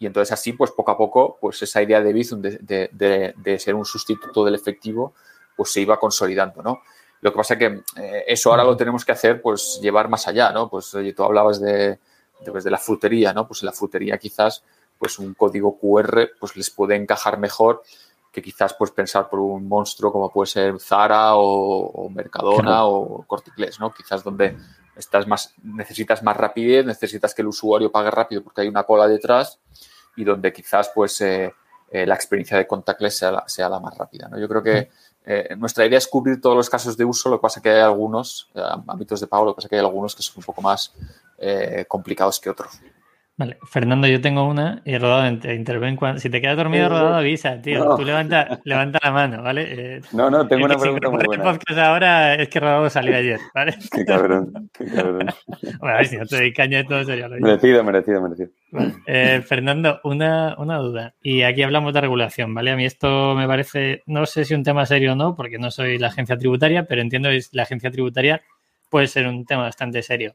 [0.00, 3.84] Y entonces así, pues poco a poco, pues esa idea de Bizum de, ser un
[3.84, 5.14] sustituto del efectivo,
[5.56, 6.82] pues se iba consolidando, ¿no?
[7.20, 10.26] Lo que pasa es que eh, eso ahora lo tenemos que hacer, pues llevar más
[10.26, 10.68] allá, ¿no?
[10.68, 12.00] Pues oye, tú hablabas de,
[12.46, 13.46] pues, de la frutería, ¿no?
[13.46, 14.64] Pues en la frutería quizás,
[14.98, 17.82] pues un código QR, pues les puede encajar mejor
[18.38, 23.80] que quizás puedes pensar por un monstruo como puede ser Zara o, Mercadona o Corticles,
[23.80, 23.92] ¿no?
[23.92, 24.56] Quizás donde
[24.96, 29.06] estás más, necesitas más rapidez, necesitas que el usuario pague rápido porque hay una cola
[29.06, 29.58] detrás
[30.16, 31.52] y donde quizás pues eh,
[31.90, 34.28] eh, la experiencia de contactless sea la, sea la más rápida.
[34.28, 34.38] ¿no?
[34.38, 34.90] Yo creo que
[35.24, 37.80] eh, nuestra idea es cubrir todos los casos de uso, lo que pasa que hay
[37.80, 38.50] algunos,
[38.86, 40.94] ámbitos de pago, lo que pasa que hay algunos que son un poco más
[41.86, 42.80] complicados que otros.
[43.38, 46.18] Vale, Fernando, yo tengo una y Rodado interven cuando.
[46.18, 47.94] Si te quedas dormido, Rodado, avisa, tío.
[47.94, 49.66] Tú levanta, levanta la mano, ¿vale?
[49.68, 51.44] Eh, no, no, tengo una pregunta muy buena.
[51.44, 53.76] podcast ahora es que Rodado salió ayer, ¿vale?
[53.92, 55.28] Qué cabrón, qué cabrón.
[55.78, 58.50] bueno, a ver si no te doy caña de todo sería lo Merecido, merecido, merecido.
[59.06, 61.14] Eh, Fernando, una, una duda.
[61.22, 62.72] Y aquí hablamos de regulación, ¿vale?
[62.72, 65.70] A mí esto me parece, no sé si un tema serio o no, porque no
[65.70, 68.42] soy la agencia tributaria, pero entiendo que la agencia tributaria
[68.90, 70.34] puede ser un tema bastante serio.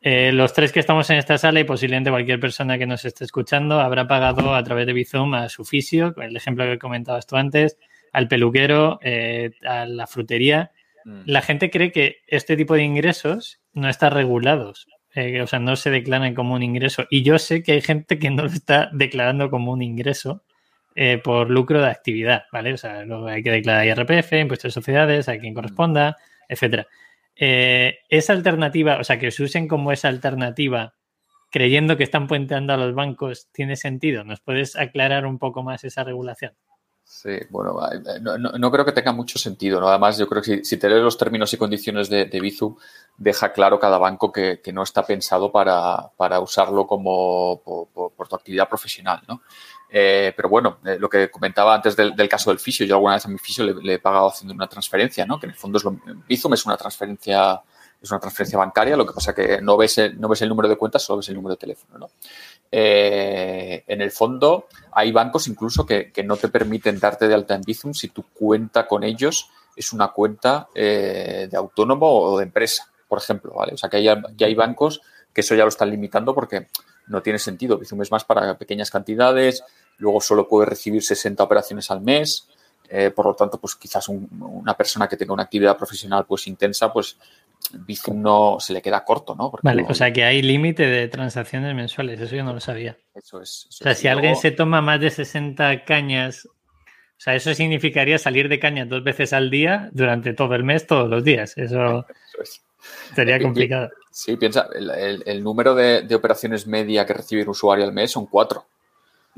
[0.00, 3.24] Eh, los tres que estamos en esta sala y posiblemente cualquier persona que nos esté
[3.24, 7.36] escuchando habrá pagado a través de Bizum a su fisio, el ejemplo que comentabas tú
[7.36, 7.78] antes,
[8.12, 10.70] al peluquero, eh, a la frutería.
[11.04, 11.22] Mm.
[11.26, 15.74] La gente cree que este tipo de ingresos no están regulados, eh, o sea, no
[15.74, 17.06] se declaran como un ingreso.
[17.10, 20.44] Y yo sé que hay gente que no lo está declarando como un ingreso
[21.22, 22.72] por lucro de actividad, ¿vale?
[22.72, 26.16] O sea, hay que declarar IRPF, impuestos de sociedades, a quien corresponda,
[26.48, 26.88] etcétera.
[27.38, 30.94] Eh, esa alternativa, o sea, que se usen como esa alternativa
[31.50, 34.24] creyendo que están puenteando a los bancos, ¿tiene sentido?
[34.24, 36.52] ¿Nos puedes aclarar un poco más esa regulación?
[37.04, 37.74] Sí, bueno,
[38.58, 39.86] no, creo que tenga mucho sentido.
[39.88, 42.76] Además, yo creo que si, te lees los términos y condiciones de, de Bizu,
[43.16, 49.22] deja claro cada banco que, no está pensado para, usarlo como por, tu actividad profesional.
[49.26, 49.40] ¿no?
[49.90, 53.24] Eh, pero bueno, eh, lo que comentaba antes del, caso del fisio, yo alguna vez
[53.24, 55.40] a mi fisio le, he pagado haciendo una transferencia, ¿no?
[55.40, 55.98] Que en el fondo es lo,
[56.28, 57.62] Bizum es una transferencia,
[58.00, 60.68] es una transferencia bancaria, lo que pasa que no ves el, no ves el número
[60.68, 62.10] de cuenta, solo ves el número de teléfono, ¿no?
[62.70, 67.62] Eh, en el fondo, hay bancos incluso que, no te permiten darte de alta en
[67.62, 73.20] Bizum si tu cuenta con ellos es una cuenta de autónomo o de empresa, por
[73.20, 73.72] ejemplo, ¿vale?
[73.74, 75.00] O sea, que hay, que hay bancos
[75.32, 76.66] que eso ya lo están limitando porque
[77.08, 77.78] no tiene sentido.
[77.78, 79.64] Bizum es más para pequeñas cantidades,
[79.98, 82.48] luego solo puede recibir 60 operaciones al mes.
[82.90, 86.90] Eh, por lo tanto, pues quizás una persona que tenga una actividad profesional pues intensa,
[86.90, 87.18] pues
[87.72, 89.52] Bizum no se le queda corto, ¿no?
[89.62, 92.96] vale, o sea que hay límite de transacciones mensuales, eso yo no lo sabía.
[93.14, 93.66] Eso es.
[93.68, 98.48] o sea, si alguien se toma más de 60 cañas, o sea, eso significaría salir
[98.48, 101.58] de cañas dos veces al día durante todo el mes, todos los días.
[101.58, 102.06] Eso,
[103.14, 103.90] sería complicado.
[104.10, 108.26] Sí, piensa, el, número de, de, operaciones media que recibe un usuario al mes son
[108.26, 108.66] cuatro.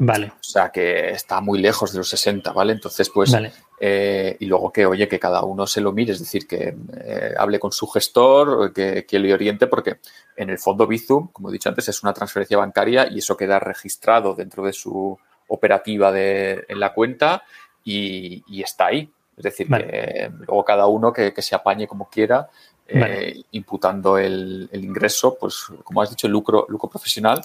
[0.02, 0.28] Vale.
[0.28, 2.72] O sea que está muy lejos de los 60, ¿vale?
[2.72, 3.36] Entonces, pues,
[3.78, 6.74] eh, y luego que, oye, que cada uno se lo mire, es decir, que
[7.04, 9.98] eh, hable con su gestor, que, que, le oriente, porque
[10.36, 13.58] en el fondo Bizum, como he dicho antes, es una transferencia bancaria y eso queda
[13.58, 17.42] registrado dentro de su operativa de, en la cuenta
[17.84, 19.12] y, está ahí.
[19.36, 22.48] Es decir, que luego cada uno que, se apañe como quiera,
[22.92, 27.40] eh, imputando el, el, ingreso, pues, como has dicho, el lucro, lucro profesional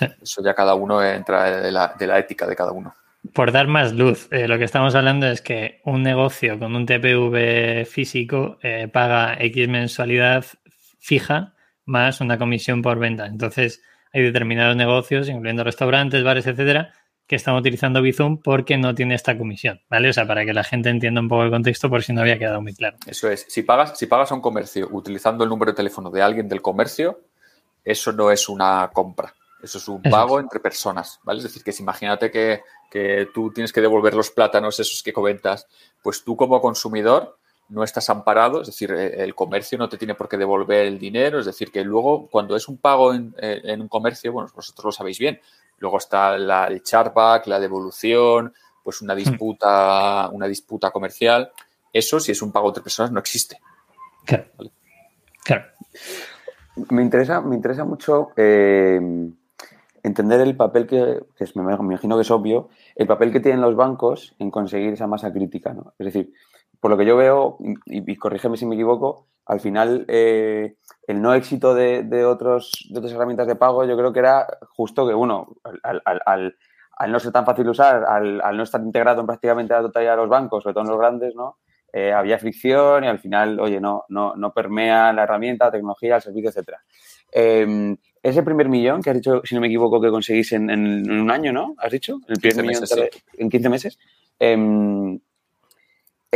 [0.00, 2.94] eso ya cada uno entra de la, de la, ética de cada uno.
[3.32, 6.86] Por dar más luz, eh, lo que estamos hablando es que un negocio con un
[6.86, 10.44] TPV físico eh, paga X mensualidad
[10.98, 13.26] fija más una comisión por venta.
[13.26, 16.92] Entonces, hay determinados negocios, incluyendo restaurantes, bares, etcétera,
[17.26, 20.10] que están utilizando Bizum porque no tiene esta comisión, ¿vale?
[20.10, 22.38] O sea, para que la gente entienda un poco el contexto por si no había
[22.38, 22.96] quedado muy claro.
[23.06, 23.46] Eso es.
[23.48, 26.62] Si pagas, si pagas a un comercio utilizando el número de teléfono de alguien del
[26.62, 27.20] comercio,
[27.84, 29.34] eso no es una compra.
[29.62, 31.38] Eso es un pago entre personas, ¿vale?
[31.38, 32.62] Es decir, que si imagínate que,
[33.34, 35.66] tú tienes que devolver los plátanos esos que comentas,
[36.02, 40.14] pues tú como consumidor no estás amparado, es decir, eh, el comercio no te tiene
[40.14, 43.34] por qué devolver el dinero, es decir, que luego cuando es un pago en,
[43.80, 45.40] un comercio, bueno, vosotros lo sabéis bien,
[45.78, 49.18] luego está la, el charback, la devolución, pues una hmm.
[49.18, 51.50] disputa, una disputa comercial,
[51.92, 53.58] eso si es un pago entre personas no existe.
[54.24, 54.44] Claro.
[55.44, 55.64] claro.
[56.90, 59.00] Me interesa, me interesa mucho eh,
[60.02, 61.20] entender el papel que,
[61.54, 65.32] me, imagino que es obvio, el papel que tienen los bancos en conseguir esa masa
[65.32, 65.72] crítica.
[65.72, 65.94] ¿no?
[65.98, 66.32] Es decir,
[66.86, 70.76] por lo que yo veo, y, corrígeme si me equivoco, al final eh,
[71.08, 75.04] el no éxito de, otros, de otras herramientas de pago yo creo que era justo
[75.04, 75.48] que, uno,
[75.82, 76.54] al,
[77.08, 80.16] no ser tan fácil de usar, al, no estar integrado en prácticamente la totalidad de
[80.18, 81.56] los bancos, sobre todo en los grandes, ¿no?
[81.92, 86.14] Eh, había fricción y al final, oye, no, no, no permea la herramienta, la tecnología,
[86.14, 86.78] el servicio, etcétera.
[87.32, 91.30] Em, ese primer millón que has dicho, si no me equivoco, que conseguís en, un
[91.32, 91.74] año, ¿no?
[91.78, 92.20] ¿Has dicho?
[92.28, 92.84] El primer millón
[93.38, 93.98] en 15 meses.
[94.38, 95.18] Em,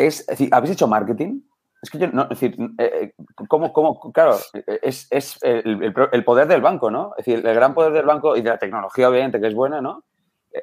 [0.07, 1.41] es, decir, ¿habéis hecho marketing?
[1.83, 4.37] Es que yo, no, es decir, eh, eh, ¿cómo, cómo, claro,
[4.83, 5.93] es, es el,
[6.25, 7.13] poder del banco, ¿no?
[7.17, 9.81] Es decir, el gran poder del banco y de la tecnología, obviamente, que es buena,
[9.81, 10.05] ¿no?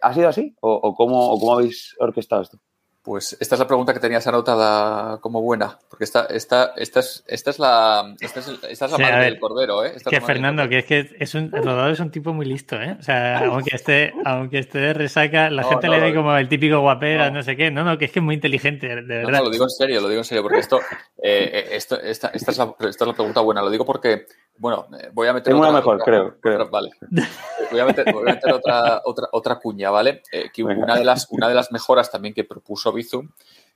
[0.02, 0.56] ¿Ha sido así?
[0.62, 2.60] ¿O, o cómo, o cómo habéis orquestado esto?
[3.08, 7.24] Pues esta es la pregunta que tenías anotada como buena, porque esta, esta, esta, es,
[7.26, 9.96] esta es la, esta es, esta es la madre del cordero, ¿eh?
[10.10, 12.98] que Fernando, que es que es un, Rodado es un tipo muy listo, ¿eh?
[13.00, 16.82] O sea, aunque esté, aunque esté de resaca, la gente le ve como el típico
[16.82, 17.41] guapera, no.
[17.43, 17.72] sé qué.
[17.72, 19.32] No, no, que es que es muy inteligente, de verdad.
[19.32, 20.82] No, lo digo en serio, lo digo en serio, porque esto,
[21.24, 23.62] eh, eh esto esta, esta, es la, esta es la pregunta buena.
[23.62, 24.26] Lo digo porque
[24.58, 25.54] bueno, eh, voy a meter.
[25.54, 26.91] Tengo una mejor, creo, vale.
[27.72, 28.13] Voy a meter,
[28.54, 30.22] otra, otra, otra cuña, ¿vale?
[30.32, 33.30] Eh, que una de, las, una de las mejoras también que propuso Bizum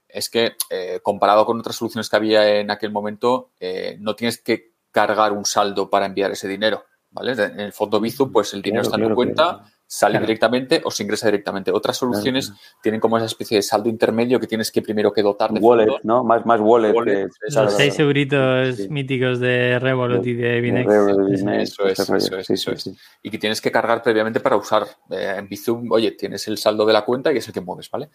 [0.07, 3.51] es que, eh, comparado con otras soluciones que había en aquel momento,
[3.99, 7.31] no tienes que cargar un saldo para enviar ese dinero, ¿vale?
[7.31, 11.03] En el fondo Bizum, pues el dinero está en tu cuenta sale directamente o se
[11.03, 11.69] ingresa directamente.
[11.69, 15.51] Otras soluciones tienen como esa especie de saldo intermedio que tienes que primero que dotar
[15.51, 16.23] de wallet, ¿no?
[16.23, 16.93] Más, más wallet.
[16.93, 20.89] Los seis euritos míticos de Revolut y de Binex.
[20.89, 22.89] Eso es, eso es, eso es.
[23.21, 24.87] Y que tienes que cargar previamente para usar.
[25.09, 27.91] Eh, en Bizum, oye, tienes el saldo de la cuenta y es el que mueves,
[27.91, 28.07] ¿vale?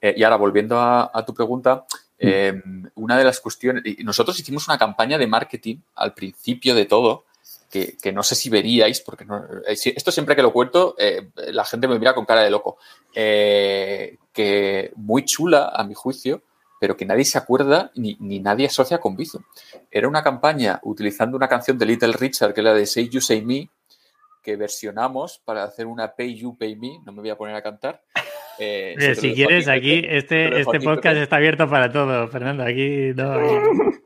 [0.00, 2.16] Eh, y ahora, volviendo a, tu pregunta, mm.
[2.20, 2.62] eh,
[2.94, 7.23] una de las cuestiones, nosotros hicimos una campaña de marketing al principio de todo,
[8.00, 11.88] que, no sé si veríais, porque eh, esto siempre que lo cuento, eh, la gente
[11.88, 12.78] me mira con cara de loco,
[13.14, 16.42] eh, que muy chula a mi juicio,
[16.80, 19.42] pero que nadie se acuerda ni, nadie asocia con Bizum.
[19.90, 23.20] Era una campaña utilizando una canción de Little Richard, que es la de Say You
[23.20, 23.70] Say Me,
[24.42, 27.62] que versionamos para hacer una Pay You Pay Me, no me voy a poner a
[27.62, 28.02] cantar.
[29.16, 32.62] si quieres, aquí, este, este podcast está abierto para todo, Fernando.
[32.62, 33.34] Aquí no.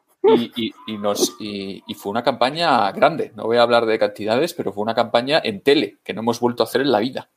[0.57, 4.83] Y, nos, y, fue una campaña grande, no voy a hablar de cantidades, pero fue
[4.83, 7.29] una campaña en tele que no hemos vuelto a hacer en la vida.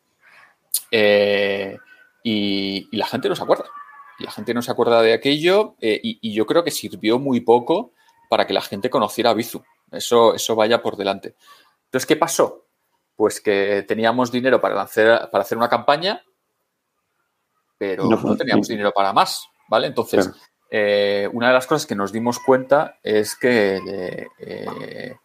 [0.91, 1.77] Eh,
[2.23, 3.65] y, la gente no se acuerda.
[4.19, 7.93] la gente no se acuerda de aquello eh, y, yo creo que sirvió muy poco
[8.29, 9.63] para que la gente conociera a Bizu.
[9.91, 11.35] Eso, eso vaya por delante.
[11.85, 12.65] Entonces, ¿qué pasó?
[13.15, 16.23] Pues que teníamos dinero para hacer, para hacer una campaña,
[17.77, 19.87] pero no, teníamos dinero para más, ¿vale?
[19.87, 20.29] Entonces,
[20.73, 25.15] eh, una de las cosas que nos dimos cuenta es que, eh,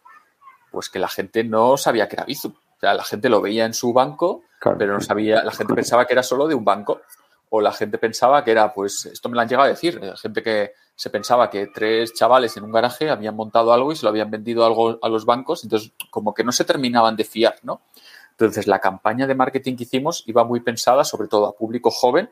[0.73, 2.53] pues que la gente no sabía que era Bizum.
[2.53, 4.43] O sea, la gente lo veía en su banco,
[4.77, 7.01] pero no sabía, la gente pensaba que era solo de un banco.
[7.49, 10.43] o la gente pensaba que era, pues, esto me lo han llegado a decir, gente
[10.43, 14.09] que se pensaba que tres chavales en un garaje habían montado algo y se lo
[14.09, 17.83] habían vendido algo a los bancos, entonces como que no se terminaban de fiar, ¿no?
[18.33, 22.31] Entonces la campaña de marketing que hicimos iba muy pensada sobre todo a público joven,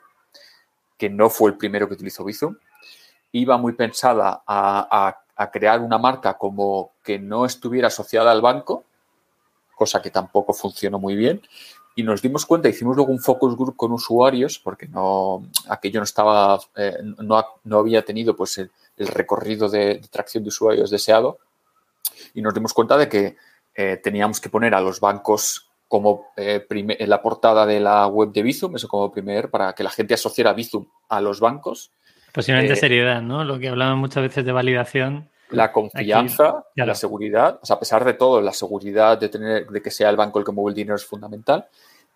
[0.99, 2.57] que no fue el primero que utilizó Bizum,
[3.35, 5.21] iba muy pensada a,
[5.53, 8.85] crear una marca como que no estuviera asociada al banco,
[9.75, 11.43] cosa que tampoco funcionó muy bien,
[11.97, 16.05] y nos dimos cuenta, hicimos luego un focus group con usuarios, porque no, aquello no
[16.05, 21.39] estaba, eh, no, no, había tenido pues el, recorrido de, tracción de usuarios deseado,
[22.35, 23.37] y nos dimos cuenta de que
[23.75, 28.31] eh, teníamos que poner a los bancos como eh, en la portada de la web
[28.31, 31.91] de Bizum, eso como primer, para que la gente asociara Bizum a los bancos.
[32.35, 33.45] Posiblemente seriedad, ¿no?
[33.45, 37.79] Lo que hablaban muchas veces de validación la confianza, y la seguridad, o sea, a
[37.79, 40.71] pesar de todo, la seguridad de tener, de que sea el banco el que mueve
[40.71, 41.67] el dinero es fundamental.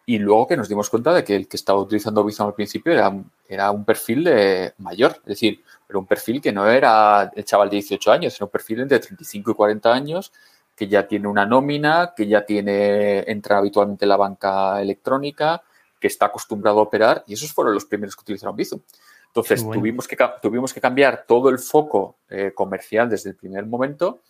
[0.07, 2.93] Y luego que nos dimos cuenta de que el que estaba utilizando Bizum al principio
[2.93, 3.13] era,
[3.47, 7.69] era un perfil de mayor, es decir, era un perfil que no era el chaval
[7.69, 10.33] de 18 años, era un perfil entre 35 y 40 años
[10.75, 15.63] que ya tiene una nómina, que ya tiene, entra habitualmente en la banca electrónica,
[16.01, 18.81] que está acostumbrado a operar y esos fueron los primeros que utilizaron Bizum.
[19.29, 24.21] Entonces, tuvimos, que, tuvimos que cambiar todo el foco eh, comercial desde el primer momento,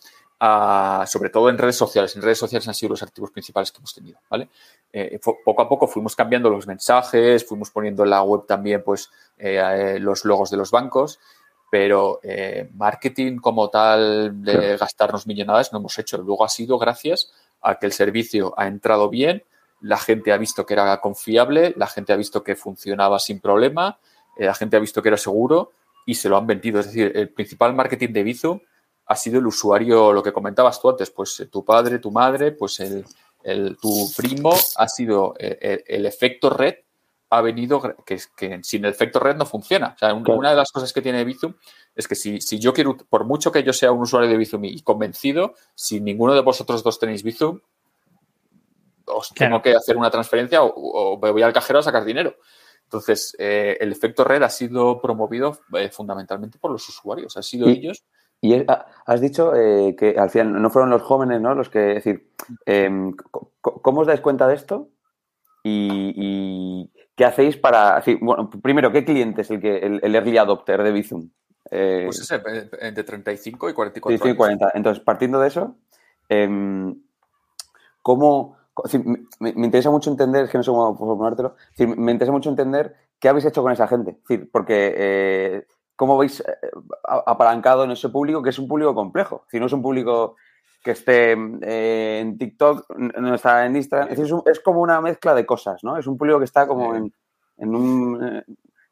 [1.07, 2.15] sobre todo en redes sociales.
[2.15, 4.19] En redes sociales han sido los activos principales que hemos tenido.
[4.29, 4.49] ¿vale?
[4.91, 9.09] Eh, poco a poco fuimos cambiando los mensajes, fuimos poniendo en la web también pues,
[9.37, 11.19] eh, los logos de los bancos,
[11.71, 12.19] pero
[12.73, 16.17] marketing como tal de gastarnos millonadas no hemos hecho.
[16.17, 17.31] Luego ha sido gracias
[17.61, 19.43] a que el servicio ha entrado bien,
[19.81, 23.97] la gente ha visto que era confiable, la gente ha visto que funcionaba sin problema
[24.45, 25.71] la gente ha visto que era seguro
[26.05, 26.79] y se lo han vendido.
[26.79, 28.59] Es decir, el principal marketing de Bizum
[29.05, 32.51] ha sido el usuario, lo que comentabas tú antes, pues eh, tu padre, tu madre,
[32.51, 33.05] pues el,
[33.77, 36.75] tu primo ha sido eh, el, efecto red
[37.31, 39.93] ha venido, que, que, sin el efecto red no funciona.
[39.95, 41.53] O sea, una de las cosas que tiene Bizum
[41.95, 44.65] es que si, si, yo quiero, por mucho que yo sea un usuario de Bizum
[44.65, 47.59] y convencido, si ninguno de vosotros dos tenéis Bizum,
[49.05, 52.35] os tengo que hacer una transferencia o, me voy al cajero a sacar dinero.
[52.89, 57.67] Entonces, eh, el efecto red ha sido promovido eh, fundamentalmente por los usuarios, ha sido
[57.67, 58.03] ellos.
[58.41, 58.65] Y
[59.05, 61.53] has dicho eh, que al final no fueron los jóvenes, ¿no?
[61.53, 62.31] Los que, decir,
[62.65, 63.15] em,
[63.61, 64.89] ¿cómo os dais cuenta de esto?
[65.63, 70.91] Y, qué hacéis para, bueno, primero, ¿qué cliente es el que el, early adopter de
[70.91, 71.29] Bizum?
[71.69, 72.41] pues ese,
[72.81, 74.71] entre 35 y 44 35 y 40.
[74.73, 75.75] Entonces, partiendo de eso,
[76.27, 76.99] em,
[78.85, 79.03] ¿cómo,
[79.39, 83.29] me, interesa mucho entender, es que no sé cómo formulártelo, me interesa mucho entender qué
[83.29, 84.17] habéis hecho con esa gente.
[84.27, 86.45] decir, porque eh, cómo habéis eh,
[87.07, 89.45] apalancado en ese público, que es un público complejo.
[89.49, 90.35] Si no es un público
[90.83, 94.09] que esté eh, en TikTok, no está en Instagram.
[94.45, 95.97] Es, como una mezcla de cosas, ¿no?
[95.97, 97.11] Es un público que está como en,
[97.57, 98.43] un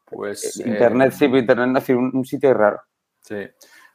[0.04, 2.80] pues, internet, sí, internet, un, un sitio raro.
[3.22, 3.36] Sí.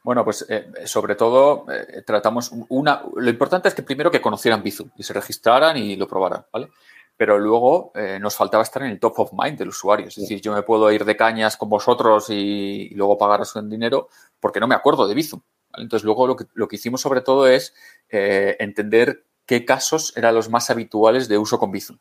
[0.04, 3.02] Bueno, pues eh, sobre todo eh, tratamos una.
[3.16, 6.68] Lo importante es que primero que conocieran Bizum y se registraran y lo probaran, ¿vale?
[7.16, 10.08] Pero luego eh, nos faltaba estar en el top of mind del usuario.
[10.08, 14.08] Es decir, yo me puedo ir de cañas con vosotros y, luego pagaros en dinero
[14.38, 15.40] porque no me acuerdo de Bizum.
[15.74, 17.74] Entonces, luego lo que, lo que hicimos sobre todo es
[18.10, 21.96] entender qué casos eran los más habituales de uso con Bizum.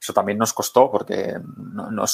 [0.00, 2.04] Eso también nos costó porque, no,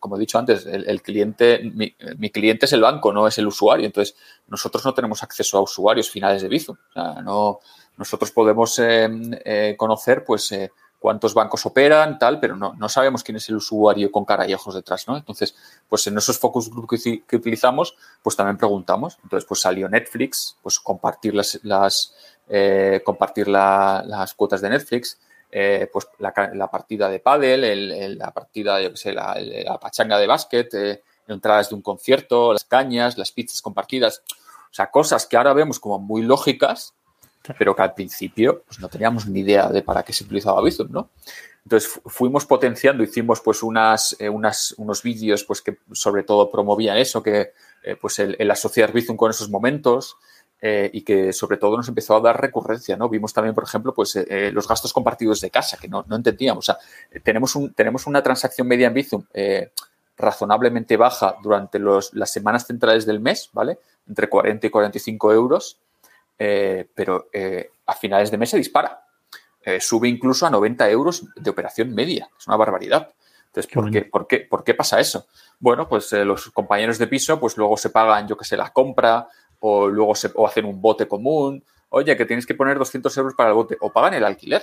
[0.00, 3.86] como he dicho antes, el, cliente, mi, cliente es el banco, no es el usuario.
[3.86, 4.16] Entonces,
[4.48, 6.76] nosotros no tenemos acceso a usuarios finales de Bizum.
[7.22, 7.60] no,
[7.98, 9.08] nosotros podemos eh,
[9.44, 10.70] eh, conocer, pues, eh,
[11.00, 14.54] cuántos bancos operan, tal, pero no, no sabemos quién es el usuario con cara y
[14.54, 15.16] ojos detrás, ¿no?
[15.16, 15.54] Entonces,
[15.88, 19.18] pues en esos focus group que, utilizamos, pues también preguntamos.
[19.22, 22.14] Entonces, pues salió Netflix, pues compartir las, las
[23.04, 25.18] compartir las cuotas de Netflix,
[25.50, 26.32] eh, pues la,
[26.70, 31.82] partida de pádel, la partida, yo sé, la, pachanga de básquet, eh, entradas de un
[31.82, 34.22] concierto, las cañas, las pizzas compartidas.
[34.70, 36.94] O sea, cosas que ahora vemos como muy lógicas,
[37.58, 40.88] pero que al principio pues, no teníamos ni idea de para qué se utilizaba Bizum,
[40.90, 41.10] ¿no?
[41.64, 46.96] Entonces fuimos potenciando, hicimos pues unas, eh, unas unos vídeos pues que sobre todo promovían
[46.96, 47.52] eso, que
[48.00, 50.16] pues el, el, asociar Bizum con esos momentos,
[50.60, 53.08] eh, y que sobre todo nos empezó a dar recurrencia, ¿no?
[53.08, 56.16] Vimos también, por ejemplo, pues eh, eh, los gastos compartidos de casa, que no, no
[56.16, 56.68] entendíamos.
[56.68, 56.78] O sea,
[57.22, 59.24] tenemos, un, tenemos una transacción media en Bizum
[60.16, 63.78] razonablemente baja durante los, las semanas centrales del mes, ¿vale?
[64.08, 65.78] Entre 40 y 45 euros,
[66.36, 67.28] pero
[67.86, 69.04] a finales de mes se dispara.
[69.78, 72.28] sube incluso a 90 euros de operación media.
[72.36, 73.12] Es una barbaridad.
[73.46, 75.28] Entonces, ¿por qué, ¿por, qué, ¿por qué pasa eso?
[75.60, 79.28] Bueno, pues los compañeros de piso, pues luego se pagan, yo que sé, la compra
[79.60, 81.64] o luego se, o hacen un bote común.
[81.90, 84.62] Oye, que tienes que poner 200 euros para el bote o pagan el alquiler.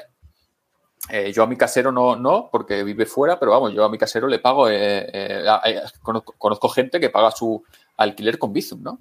[1.09, 3.97] eh, yo a mi casero no, no, porque vive fuera, pero vamos, yo a mi
[3.97, 7.63] casero le pago, eh, eh, conozco, gente que paga su
[7.97, 8.99] alquiler con Bizum, ¿no?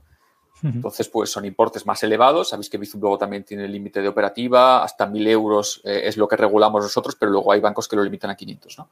[0.63, 2.49] Entonces, pues son importes más elevados.
[2.49, 6.27] Sabéis que Bizum luego también tiene el límite de operativa, hasta 1.000 euros es lo
[6.27, 8.89] que regulamos nosotros, pero luego hay bancos que lo limitan a 500, ¿no?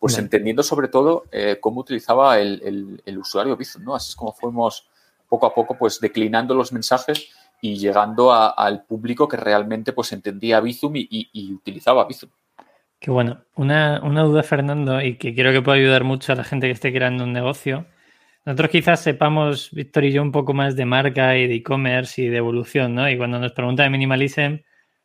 [0.00, 1.26] Pues entendiendo sobre todo
[1.60, 3.94] cómo utilizaba el, usuario Bizum, ¿no?
[3.94, 4.88] Así es como fuimos
[5.32, 7.30] poco a poco pues declinando los mensajes
[7.62, 12.28] y llegando al público que realmente pues entendía Bizum y, utilizaba Bizum.
[12.98, 13.42] Qué bueno.
[13.54, 16.92] Una, duda, Fernando, y que creo que puede ayudar mucho a la gente que esté
[16.92, 17.86] creando un negocio.
[18.44, 22.28] Nosotros quizás sepamos, Víctor y yo, un poco más de marca y de e-commerce y
[22.28, 23.08] de evolución, ¿no?
[23.08, 24.58] Y cuando nos pregunta de Minimalism,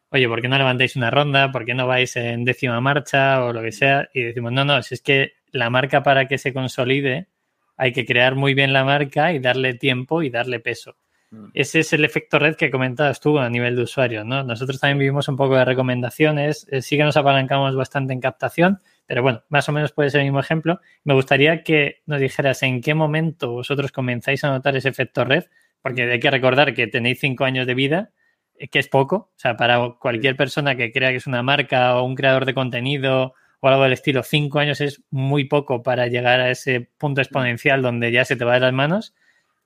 [0.10, 1.54] oye, ¿por qué no levantáis una ronda?
[1.54, 4.10] ¿Por qué no vais en décima marcha o lo que sea?
[4.14, 7.30] Y decimos, no, no, si es que la marca para que se consolide
[7.78, 10.98] hay que crear muy bien la marca y darle tiempo y darle peso.
[11.30, 11.50] Mm.
[11.54, 14.44] Ese es el efecto red que comentabas tú a nivel de usuario, ¿no?
[14.44, 18.82] Nosotros también vivimos un poco de recomendaciones, eh, sí que nos apalancamos bastante en captación,
[19.06, 20.80] pero bueno, más o menos puede ser el mismo ejemplo.
[21.04, 25.46] Me gustaría que nos dijeras en qué momento vosotros comenzáis a notar ese efecto red,
[25.82, 28.12] porque hay que recordar que tenéis cinco años de vida,
[28.58, 31.98] eh, que es poco, o sea, para cualquier persona que crea que es una marca
[31.98, 36.08] o un creador de contenido o algo del estilo, cinco años es muy poco para
[36.08, 39.16] llegar a ese punto exponencial donde ya se te va de las manos.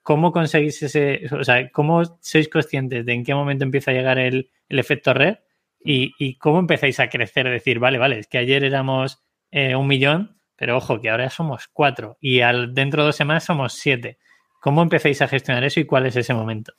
[0.02, 4.18] ¿Cómo conseguís ese, o sea, cómo sois conscientes de en qué momento empieza a llegar
[4.18, 5.36] el, efecto red
[5.84, 7.48] y, cómo empezáis a crecer?
[7.48, 11.68] Decir, vale, vale, es que ayer éramos eh, un millón, pero ojo, que ahora somos
[11.68, 14.18] cuatro y al, dentro de dos semanas somos siete.
[14.60, 16.72] ¿Cómo empezáis a gestionar eso y cuál es ese momento?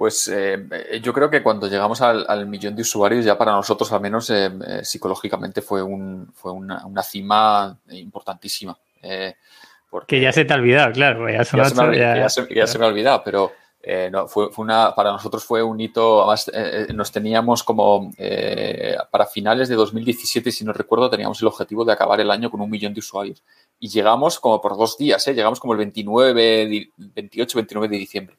[0.00, 0.56] Pues eh,
[1.02, 4.50] yo creo que cuando llegamos al, millón de usuarios, ya para nosotros al menos eh,
[4.82, 8.78] psicológicamente fue, un, fue una, una cima importantísima.
[10.06, 11.28] Que ya se te ha olvidado, claro.
[11.28, 16.22] Ya, se, me, ha olvidado, pero eh, no, fue, una, para nosotros fue un hito.
[16.22, 18.10] Además, eh, eh, nos teníamos como
[19.10, 22.62] para finales de 2017, si no recuerdo, teníamos el objetivo de acabar el año con
[22.62, 23.42] un millón de usuarios.
[23.78, 28.36] Y llegamos como por dos días, llegamos como el 29, 28, 29 de diciembre.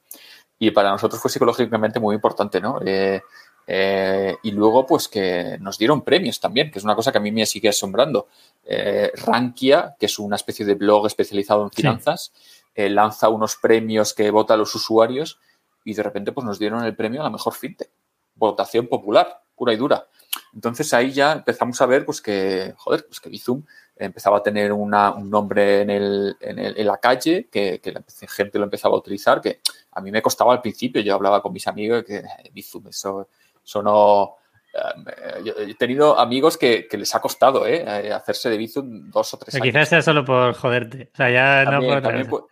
[0.61, 2.79] Y para nosotros fue psicológicamente muy importante, ¿no?
[2.85, 7.21] Eh, y luego, pues que nos dieron premios también, que es una cosa que a
[7.21, 8.27] mí me sigue asombrando.
[8.63, 12.31] Eh, Rankia, que es una especie de blog especializado en finanzas,
[12.75, 15.39] eh, lanza unos premios que vota a los usuarios
[15.83, 17.89] y de repente pues nos dieron el premio a la mejor fintech.
[18.35, 20.05] Votación popular, pura y dura.
[20.53, 23.63] Entonces ahí ya empezamos a ver pues que, joder, pues que Bizum
[24.05, 24.89] empezaba a tener un
[25.29, 29.59] nombre en, el, en, la calle, que, la gente lo empezaba a utilizar, que
[29.91, 31.01] a mí me costaba al principio.
[31.01, 33.27] Yo hablaba con mis amigos que Bizum, eso
[33.63, 34.35] sonó...
[34.73, 37.83] Eh, he tenido amigos que, les ha costado ¿eh?
[37.85, 39.65] eh hacerse de Bizum dos o tres años.
[39.65, 41.09] Quizás sea solo por joderte.
[41.13, 42.01] O sea, ya también, no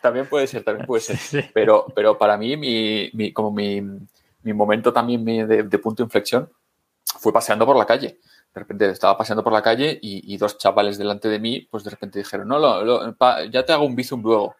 [0.02, 1.50] también, puede ser, también puede ser.
[1.54, 3.82] Pero, pero para mí, mi, como mi,
[4.54, 6.50] momento también de, punto de inflexión
[7.20, 8.20] fue paseando por la calle.
[8.54, 11.92] De repente estaba paseando por la calle y, dos chavales delante de mí, pues de
[11.92, 13.16] repente dijeron, no,
[13.50, 14.56] ya te hago un Bizum luego.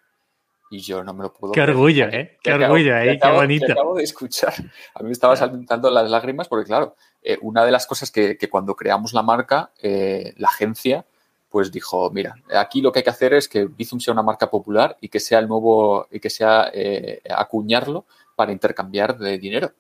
[0.72, 1.54] Y yo no me lo puedo.
[1.54, 2.38] Qué orgullo, ¿eh?
[2.44, 3.18] Qué orgullo, ¿eh?
[3.20, 3.72] Qué bonito.
[3.72, 4.54] acabo de escuchar.
[4.94, 8.38] A mí me estaba saltando las lágrimas porque, claro, eh, una de las cosas que,
[8.52, 11.06] cuando creamos la marca, eh, la agencia,
[11.50, 14.52] pues dijo, mira, aquí lo que hay que hacer es que Bizum sea una marca
[14.52, 19.74] popular y que sea el nuevo, y que sea eh, acuñarlo para intercambiar de dinero.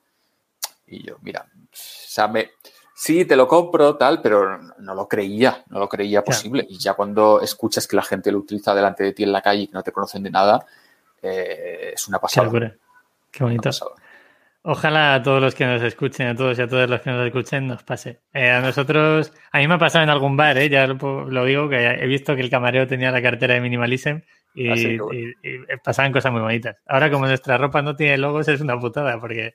[0.88, 2.49] Y yo, mira, o sea, me,
[3.00, 6.66] sí, te lo compro, tal, pero no lo creía, no lo creía posible.
[6.70, 9.62] Y ya cuando escuchas que la gente lo utiliza delante de ti en la calle
[9.62, 10.66] y que no te conocen de nada,
[11.22, 12.52] eh, es una pasada.
[12.52, 12.74] Qué,
[13.32, 13.70] Qué bonito.
[14.64, 17.26] Ojalá a todos los que nos escuchen, a todos y a todas los que nos
[17.26, 18.20] escuchen, nos pase.
[18.34, 21.70] Eh, a nosotros, a mí me ha pasado en algún bar, eh, ya lo, digo,
[21.70, 24.20] que he visto que el camarero tenía la cartera de Minimalism
[24.54, 26.78] y, ah, pasaban cosas muy bonitas.
[26.88, 29.54] Ahora, como nuestra ropa no tiene logos, es una putada porque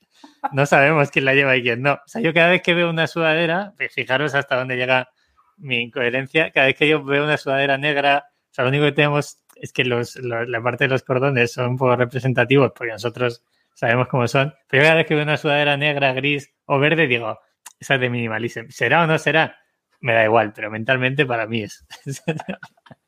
[0.53, 1.95] no sabemos quién la lleva y quién no.
[1.95, 5.09] O sea, yo cada vez que veo una sudadera, pues fijaros hasta dónde llega
[5.57, 8.93] mi incoherencia, cada vez que yo veo una sudadera negra, o sea, lo único que
[8.93, 13.45] tenemos es que los, la parte de los cordones son un poco representativos porque nosotros
[13.75, 14.55] sabemos cómo son.
[14.69, 17.39] Pero cada vez que veo una sudadera negra, gris o verde, digo,
[17.79, 18.69] esa es de minimalism.
[18.71, 19.59] ¿Será o no será?
[20.01, 21.85] Me da igual, pero mentalmente para mí es.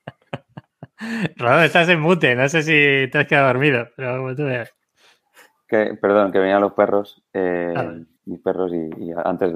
[1.36, 4.72] Rodón, estás en mute, no sé si te has quedado dormido, pero como tú veas.
[5.68, 7.94] Que, perdón, que venían los perros, eh, ah,
[8.24, 9.52] mis perros, y, antes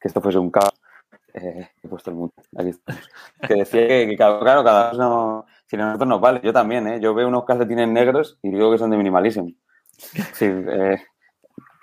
[0.00, 0.74] que esto fuese un caos,
[1.34, 2.42] eh, he puesto el mute.
[2.56, 2.72] Aquí
[3.46, 7.00] Que decía que, claro, cada uno, si a nosotros nos vale, yo también, ¿eh?
[7.00, 9.48] Yo veo unos calcetines negros y digo que son de minimalism.
[10.32, 10.98] Sí, eh,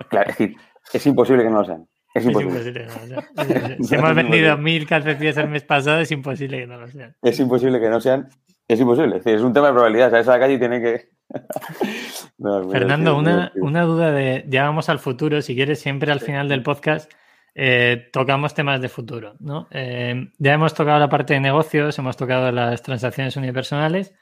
[0.09, 0.57] claro, es, decir,
[0.91, 1.87] es imposible que no lo sean.
[2.13, 2.87] Es imposible.
[3.81, 7.15] Si hemos vendido mil calcetines el mes pasado, es imposible que no lo sean.
[7.21, 8.29] Es imposible que no sean.
[8.67, 9.21] Es imposible.
[9.23, 10.11] Es, un tema de probabilidad.
[10.11, 11.09] Sales a la calle y tiene que.
[12.71, 14.45] Fernando, una, una, duda de.
[14.47, 15.41] Ya vamos al futuro.
[15.41, 17.11] Si quieres, siempre al final del podcast
[17.55, 19.67] eh, tocamos temas de futuro, ¿no?
[19.71, 24.13] Eh, ya hemos tocado la parte de negocios, hemos tocado las transacciones unipersonales.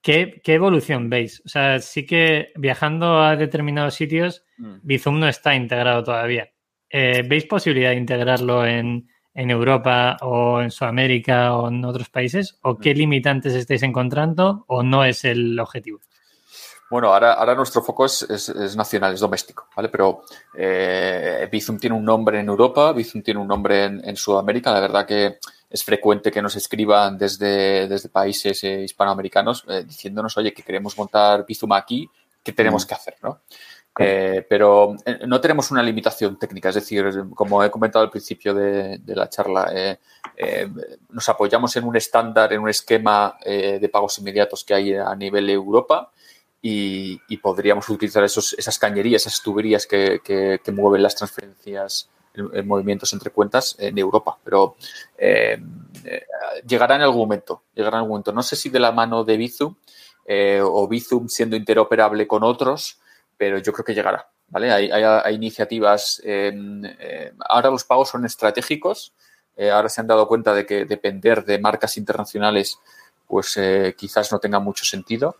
[0.00, 1.42] ¿Qué, ¿Qué, evolución veis?
[1.46, 4.76] O sea, sí que viajando a determinados sitios, mm.
[4.82, 6.52] Bizum no está integrado todavía.
[6.90, 12.56] Eh, ¿Veis posibilidad de integrarlo en, en, Europa o en Sudamérica o en otros países?
[12.62, 16.00] ¿O qué limitantes estáis encontrando o no es el objetivo?
[16.90, 19.88] Bueno, ahora, ahora nuestro foco es, es, nacional, es doméstico, ¿vale?
[19.88, 20.22] Pero
[20.54, 24.70] eh, Bizum tiene un nombre en Europa, Bizum tiene un nombre en, Sudamérica.
[24.72, 30.36] La verdad que es frecuente que nos escriban desde, desde países eh, hispanoamericanos eh, diciéndonos,
[30.36, 32.08] oye, que queremos montar Bizum aquí,
[32.42, 32.88] ¿qué tenemos mm.
[32.88, 33.40] que hacer, no?
[33.96, 39.28] Pero no tenemos una limitación técnica, es decir, como he comentado al principio de, la
[39.28, 39.98] charla,
[41.10, 45.48] nos apoyamos en un estándar, en un esquema de pagos inmediatos que hay a nivel
[45.48, 46.10] Europa
[46.66, 53.30] y, podríamos utilizar esas cañerías, esas tuberías que, que, mueven las transferencias en, movimientos entre
[53.30, 54.38] cuentas en Europa.
[54.42, 54.76] Pero
[55.18, 55.60] eh,
[56.04, 56.22] eh,
[56.66, 58.32] llegará en algún momento, llegará en algún momento.
[58.32, 59.74] No sé si de la mano de Bizum
[60.24, 62.98] eh, o Bizum siendo interoperable con otros,
[63.36, 64.28] pero yo creo que llegará.
[64.48, 64.72] ¿vale?
[64.72, 66.22] Hay, hay, iniciativas.
[67.48, 69.12] ahora los pagos son estratégicos.
[69.72, 72.78] ahora se han dado cuenta de que depender de marcas internacionales
[73.26, 73.58] pues
[73.96, 75.36] quizás no tenga mucho sentido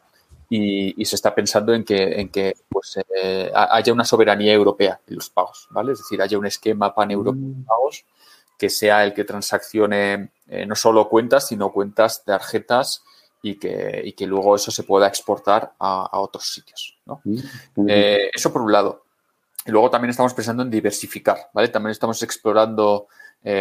[0.48, 5.16] y, se está pensando en que, en que pues, eh, haya una soberanía europea en
[5.16, 5.92] los pagos, ¿vale?
[5.92, 7.64] Es decir, haya un esquema pan-europeo de mm.
[7.64, 8.04] pagos
[8.58, 13.02] que sea el que transaccione eh, no solo cuentas, sino cuentas, tarjetas
[13.44, 17.20] y que, y que luego eso se pueda exportar a, otros sitios, ¿no?
[17.24, 17.86] Mm.
[17.88, 19.04] Eh, eso por un lado.
[19.66, 21.68] Y luego también estamos pensando en diversificar, ¿vale?
[21.68, 23.06] También estamos explorando,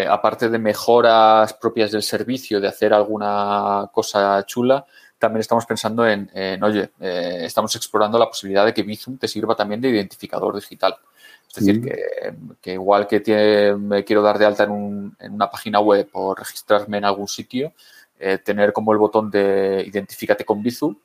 [0.09, 4.85] aparte de mejoras propias del servicio, de hacer alguna cosa chula,
[5.23, 6.29] también estamos pensando en,
[6.61, 10.97] oye, eh, estamos explorando la posibilidad de que Bizum te sirva también de identificador digital.
[11.47, 11.81] Es decir,
[12.61, 17.05] que, igual que me quiero dar de alta en, una página web o registrarme en
[17.05, 17.71] algún sitio,
[18.19, 20.95] eh, tener como el botón de identifícate con Bizum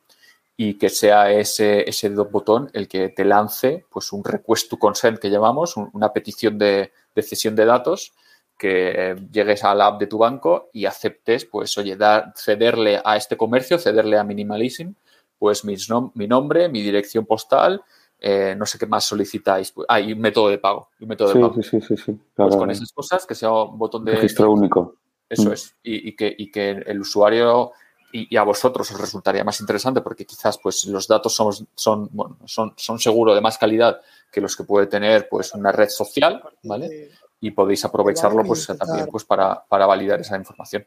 [0.57, 5.19] y que sea ese, ese botón el que te lance pues un request to consent
[5.19, 8.13] que llamamos, una petición de, de cesión de datos
[8.59, 13.17] que llegues a la app de tu banco y aceptes, pues, oye, dar, cederle a
[13.17, 14.91] este comercio, cederle a Minimalism,
[15.39, 15.77] pues mi,
[16.15, 17.81] mi nombre, mi dirección postal,
[18.19, 19.71] eh, no sé qué más solicitáis.
[19.71, 20.89] Pues, ah, y un método de pago.
[21.01, 21.55] Un método de pago.
[21.55, 22.19] Sí, sí, sí, sí.
[22.35, 24.17] Pues con esas cosas, que sea un botón de...
[24.17, 24.97] Registro único.
[25.29, 25.53] Eso mm.
[25.53, 25.77] es.
[25.83, 27.73] Y, que, y que el usuario
[28.13, 32.39] y, a vosotros os resultaría más interesante porque quizás pues los datos somos, son, bueno,
[32.47, 34.01] son, son seguro de más calidad
[34.33, 37.11] que los que puede tener pues una red social, ¿vale?
[37.41, 40.87] y podéis aprovecharlo pues también pues para, para validar esa información.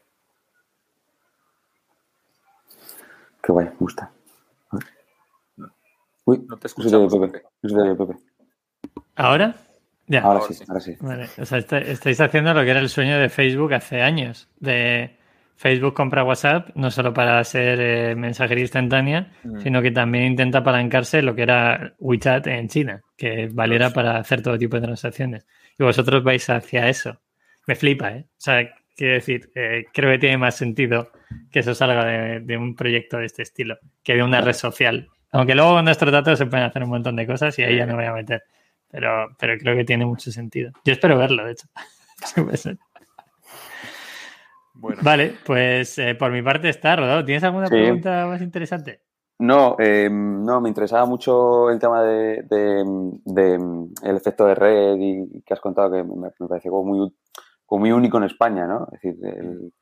[3.42, 4.12] Qué guay, me gusta.
[6.24, 7.42] Uy, no te Pepe.
[7.96, 8.18] Pepe.
[9.16, 9.56] ¿Ahora?
[10.06, 10.20] Ya.
[10.22, 10.96] Ahora, sí, ahora sí.
[11.00, 11.28] Vale.
[11.38, 14.48] O sea, estáis haciendo lo que era el sueño de Facebook hace años.
[14.58, 15.16] De
[15.56, 19.60] Facebook compra WhatsApp no solo para ser eh, mensajería instantánea, mm.
[19.60, 24.42] sino que también intenta apalancarse lo que era WeChat en China, que valiera para hacer
[24.42, 25.46] todo tipo de transacciones
[25.78, 27.20] y vosotros vais hacia eso.
[27.66, 28.26] Me flipa, ¿eh?
[28.28, 31.10] O sea, quiero decir, eh, creo que tiene más sentido
[31.50, 32.04] que eso salga
[32.40, 35.08] de, un proyecto de este estilo que de una red social.
[35.30, 37.86] Aunque luego con nuestros datos se pueden hacer un montón de cosas y ahí ya
[37.86, 38.42] no voy a meter.
[38.92, 40.70] Pero, pero creo que tiene mucho sentido.
[40.84, 41.66] Yo espero verlo, de hecho.
[45.02, 47.24] Vale, pues eh, por mi parte está rodado.
[47.24, 49.00] ¿Tienes alguna pregunta más interesante?
[49.38, 52.44] No, eh, no, me interesaba mucho el tema de,
[54.02, 57.12] el efecto de red y, que has contado que me, me pareció como muy,
[57.70, 58.86] muy único en España, ¿no?
[58.92, 59.72] Es decir,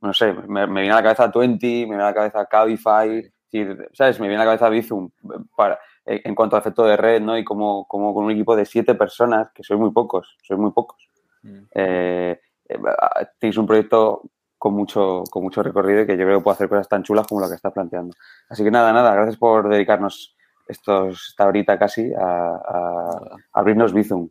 [0.00, 3.22] no sé, me, viene a la cabeza Twenty, me viene a la cabeza Cabify,
[3.92, 4.20] ¿sabes?
[4.20, 5.10] Me viene a la cabeza Bizum
[5.56, 5.78] para,
[6.08, 7.36] en cuanto a efecto de red, ¿no?
[7.36, 10.72] Y como, como con un equipo de siete personas, que sois muy pocos, sois muy
[10.72, 11.08] pocos.
[11.42, 11.58] Mm.
[11.74, 12.78] Eh, eh,
[13.38, 14.22] tenéis un proyecto
[14.56, 17.26] con mucho, con mucho recorrido y que yo creo que puede hacer cosas tan chulas
[17.26, 18.14] como lo que está planteando.
[18.48, 20.34] Así que nada, nada, gracias por dedicarnos
[20.66, 23.06] estos, esta horita casi a,
[23.52, 24.28] abrirnos Bizum.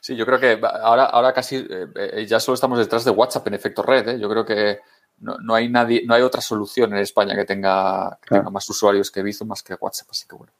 [0.00, 3.46] Sí, yo creo que ahora, ahora casi eh, eh, ya solo estamos detrás de WhatsApp
[3.48, 4.08] en efecto red.
[4.08, 4.18] ¿eh?
[4.18, 4.78] Yo creo que
[5.20, 8.18] no, hay nadie, no hay otra solución en España que tenga,
[8.50, 10.08] más usuarios que Bizum más que WhatsApp.
[10.10, 10.52] Así que bueno,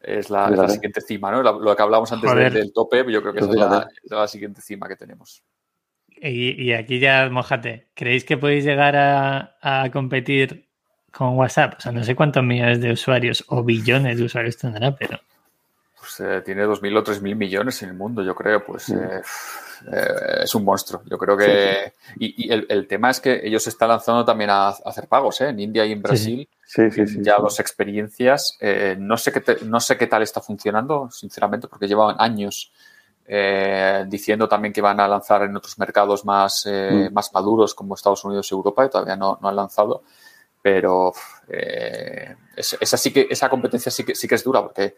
[0.00, 1.42] es la, siguiente cima, ¿no?
[1.42, 5.42] Lo, que hablábamos antes del, tope, yo creo que es la siguiente cima que tenemos.
[6.24, 10.68] Y, aquí ya, mojate, ¿creéis que podéis llegar a, competir
[11.10, 11.74] con WhatsApp?
[11.78, 15.18] O sea, no sé cuántos millones de usuarios o billones de usuarios tendrá, pero...
[15.98, 19.20] Pues eh, tiene 2.000 o 3.000 millones en el mundo, yo creo, pues eh,
[19.90, 21.02] eh, es un monstruo.
[21.06, 21.94] Yo creo que...
[22.18, 25.48] Y, el, tema es que ellos se están lanzando también a, hacer pagos, ¿eh?
[25.48, 26.48] En India y en Brasil.
[27.20, 28.58] ya dos experiencias.
[28.98, 32.72] no, sé qué no sé qué tal está funcionando, sinceramente, porque llevaban años
[33.24, 37.14] eh, diciendo también que van a lanzar en otros mercados más, eh, mm.
[37.14, 40.02] más maduros como Estados Unidos y Europa, y todavía no, no han lanzado.
[40.60, 41.12] Pero
[41.48, 44.96] eh, esa, sí que, esa competencia sí que, sí que es dura, porque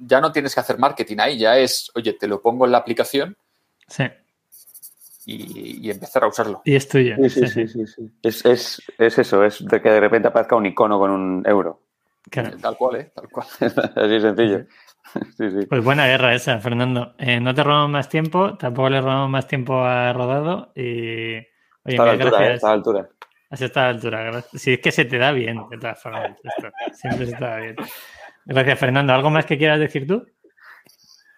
[0.00, 2.78] ya no tienes que hacer marketing ahí, ya es, oye, te lo pongo en la
[2.78, 3.36] aplicación.
[3.86, 4.04] Sí.
[5.26, 6.62] Y, empezar a usarlo.
[6.64, 7.16] Y es tuyo.
[7.28, 7.86] Sí, sí, sí.
[7.86, 11.42] sí, Es, es, es, eso, es de que de repente aparezca un icono con un
[11.46, 11.82] euro.
[12.30, 13.12] Tal cual, ¿eh?
[13.14, 13.46] Tal cual.
[13.96, 14.66] Así sencillo.
[15.68, 17.14] Pues buena guerra esa, Fernando.
[17.18, 21.38] Eh, no te robamos más tiempo, tampoco le robamos más tiempo a Rodado y...
[21.82, 23.08] Oye, está, a la altura, eh, está a la altura,
[23.50, 24.44] Has estado a la altura.
[24.52, 26.36] Si es que se te da bien, de todas formas.
[26.92, 27.76] Siempre se te da bien.
[28.44, 29.12] Gracias, Fernando.
[29.12, 30.26] ¿Algo más que quieras decir tú?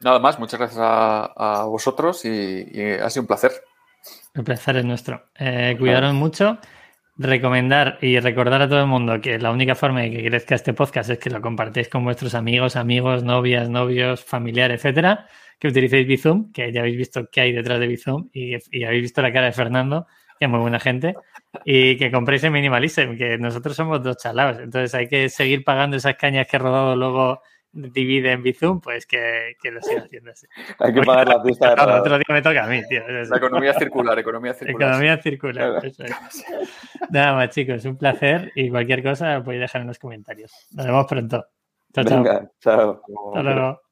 [0.01, 2.67] Nada más, muchas gracias a, vosotros y,
[3.01, 3.53] ha sido un placer.
[4.35, 5.29] El placer es nuestro.
[5.39, 6.59] Eh, cuidaron mucho
[7.17, 10.73] recomendar y recordar a todo el mundo que la única forma de que crezca este
[10.73, 15.29] podcast es que lo compartéis con vuestros amigos, amigos, novias, novios, familiares, etcétera,
[15.59, 19.03] que utilicéis Bizum, que ya habéis visto qué hay detrás de Bizum y, y, habéis
[19.03, 20.07] visto la cara de Fernando,
[20.39, 21.15] que es muy buena gente,
[21.65, 25.97] y que compréis en Minimalism, que nosotros somos dos chalados, entonces hay que seguir pagando
[25.97, 27.41] esas cañas que he rodado luego
[27.73, 30.47] divide en Bizum, pues que, que lo siga haciendo así.
[30.79, 33.03] Hay que pagar la pista de Claro, otro día me toca a mí, tío.
[33.09, 34.91] La economía circular, economía circular.
[34.91, 35.83] Economía circular,
[37.11, 40.53] Nada más, chicos, un placer y cualquier cosa podéis dejar en los comentarios.
[40.73, 41.47] Nos vemos pronto.
[41.95, 43.03] Chao, Venga, chao.
[43.35, 43.92] Hasta luego.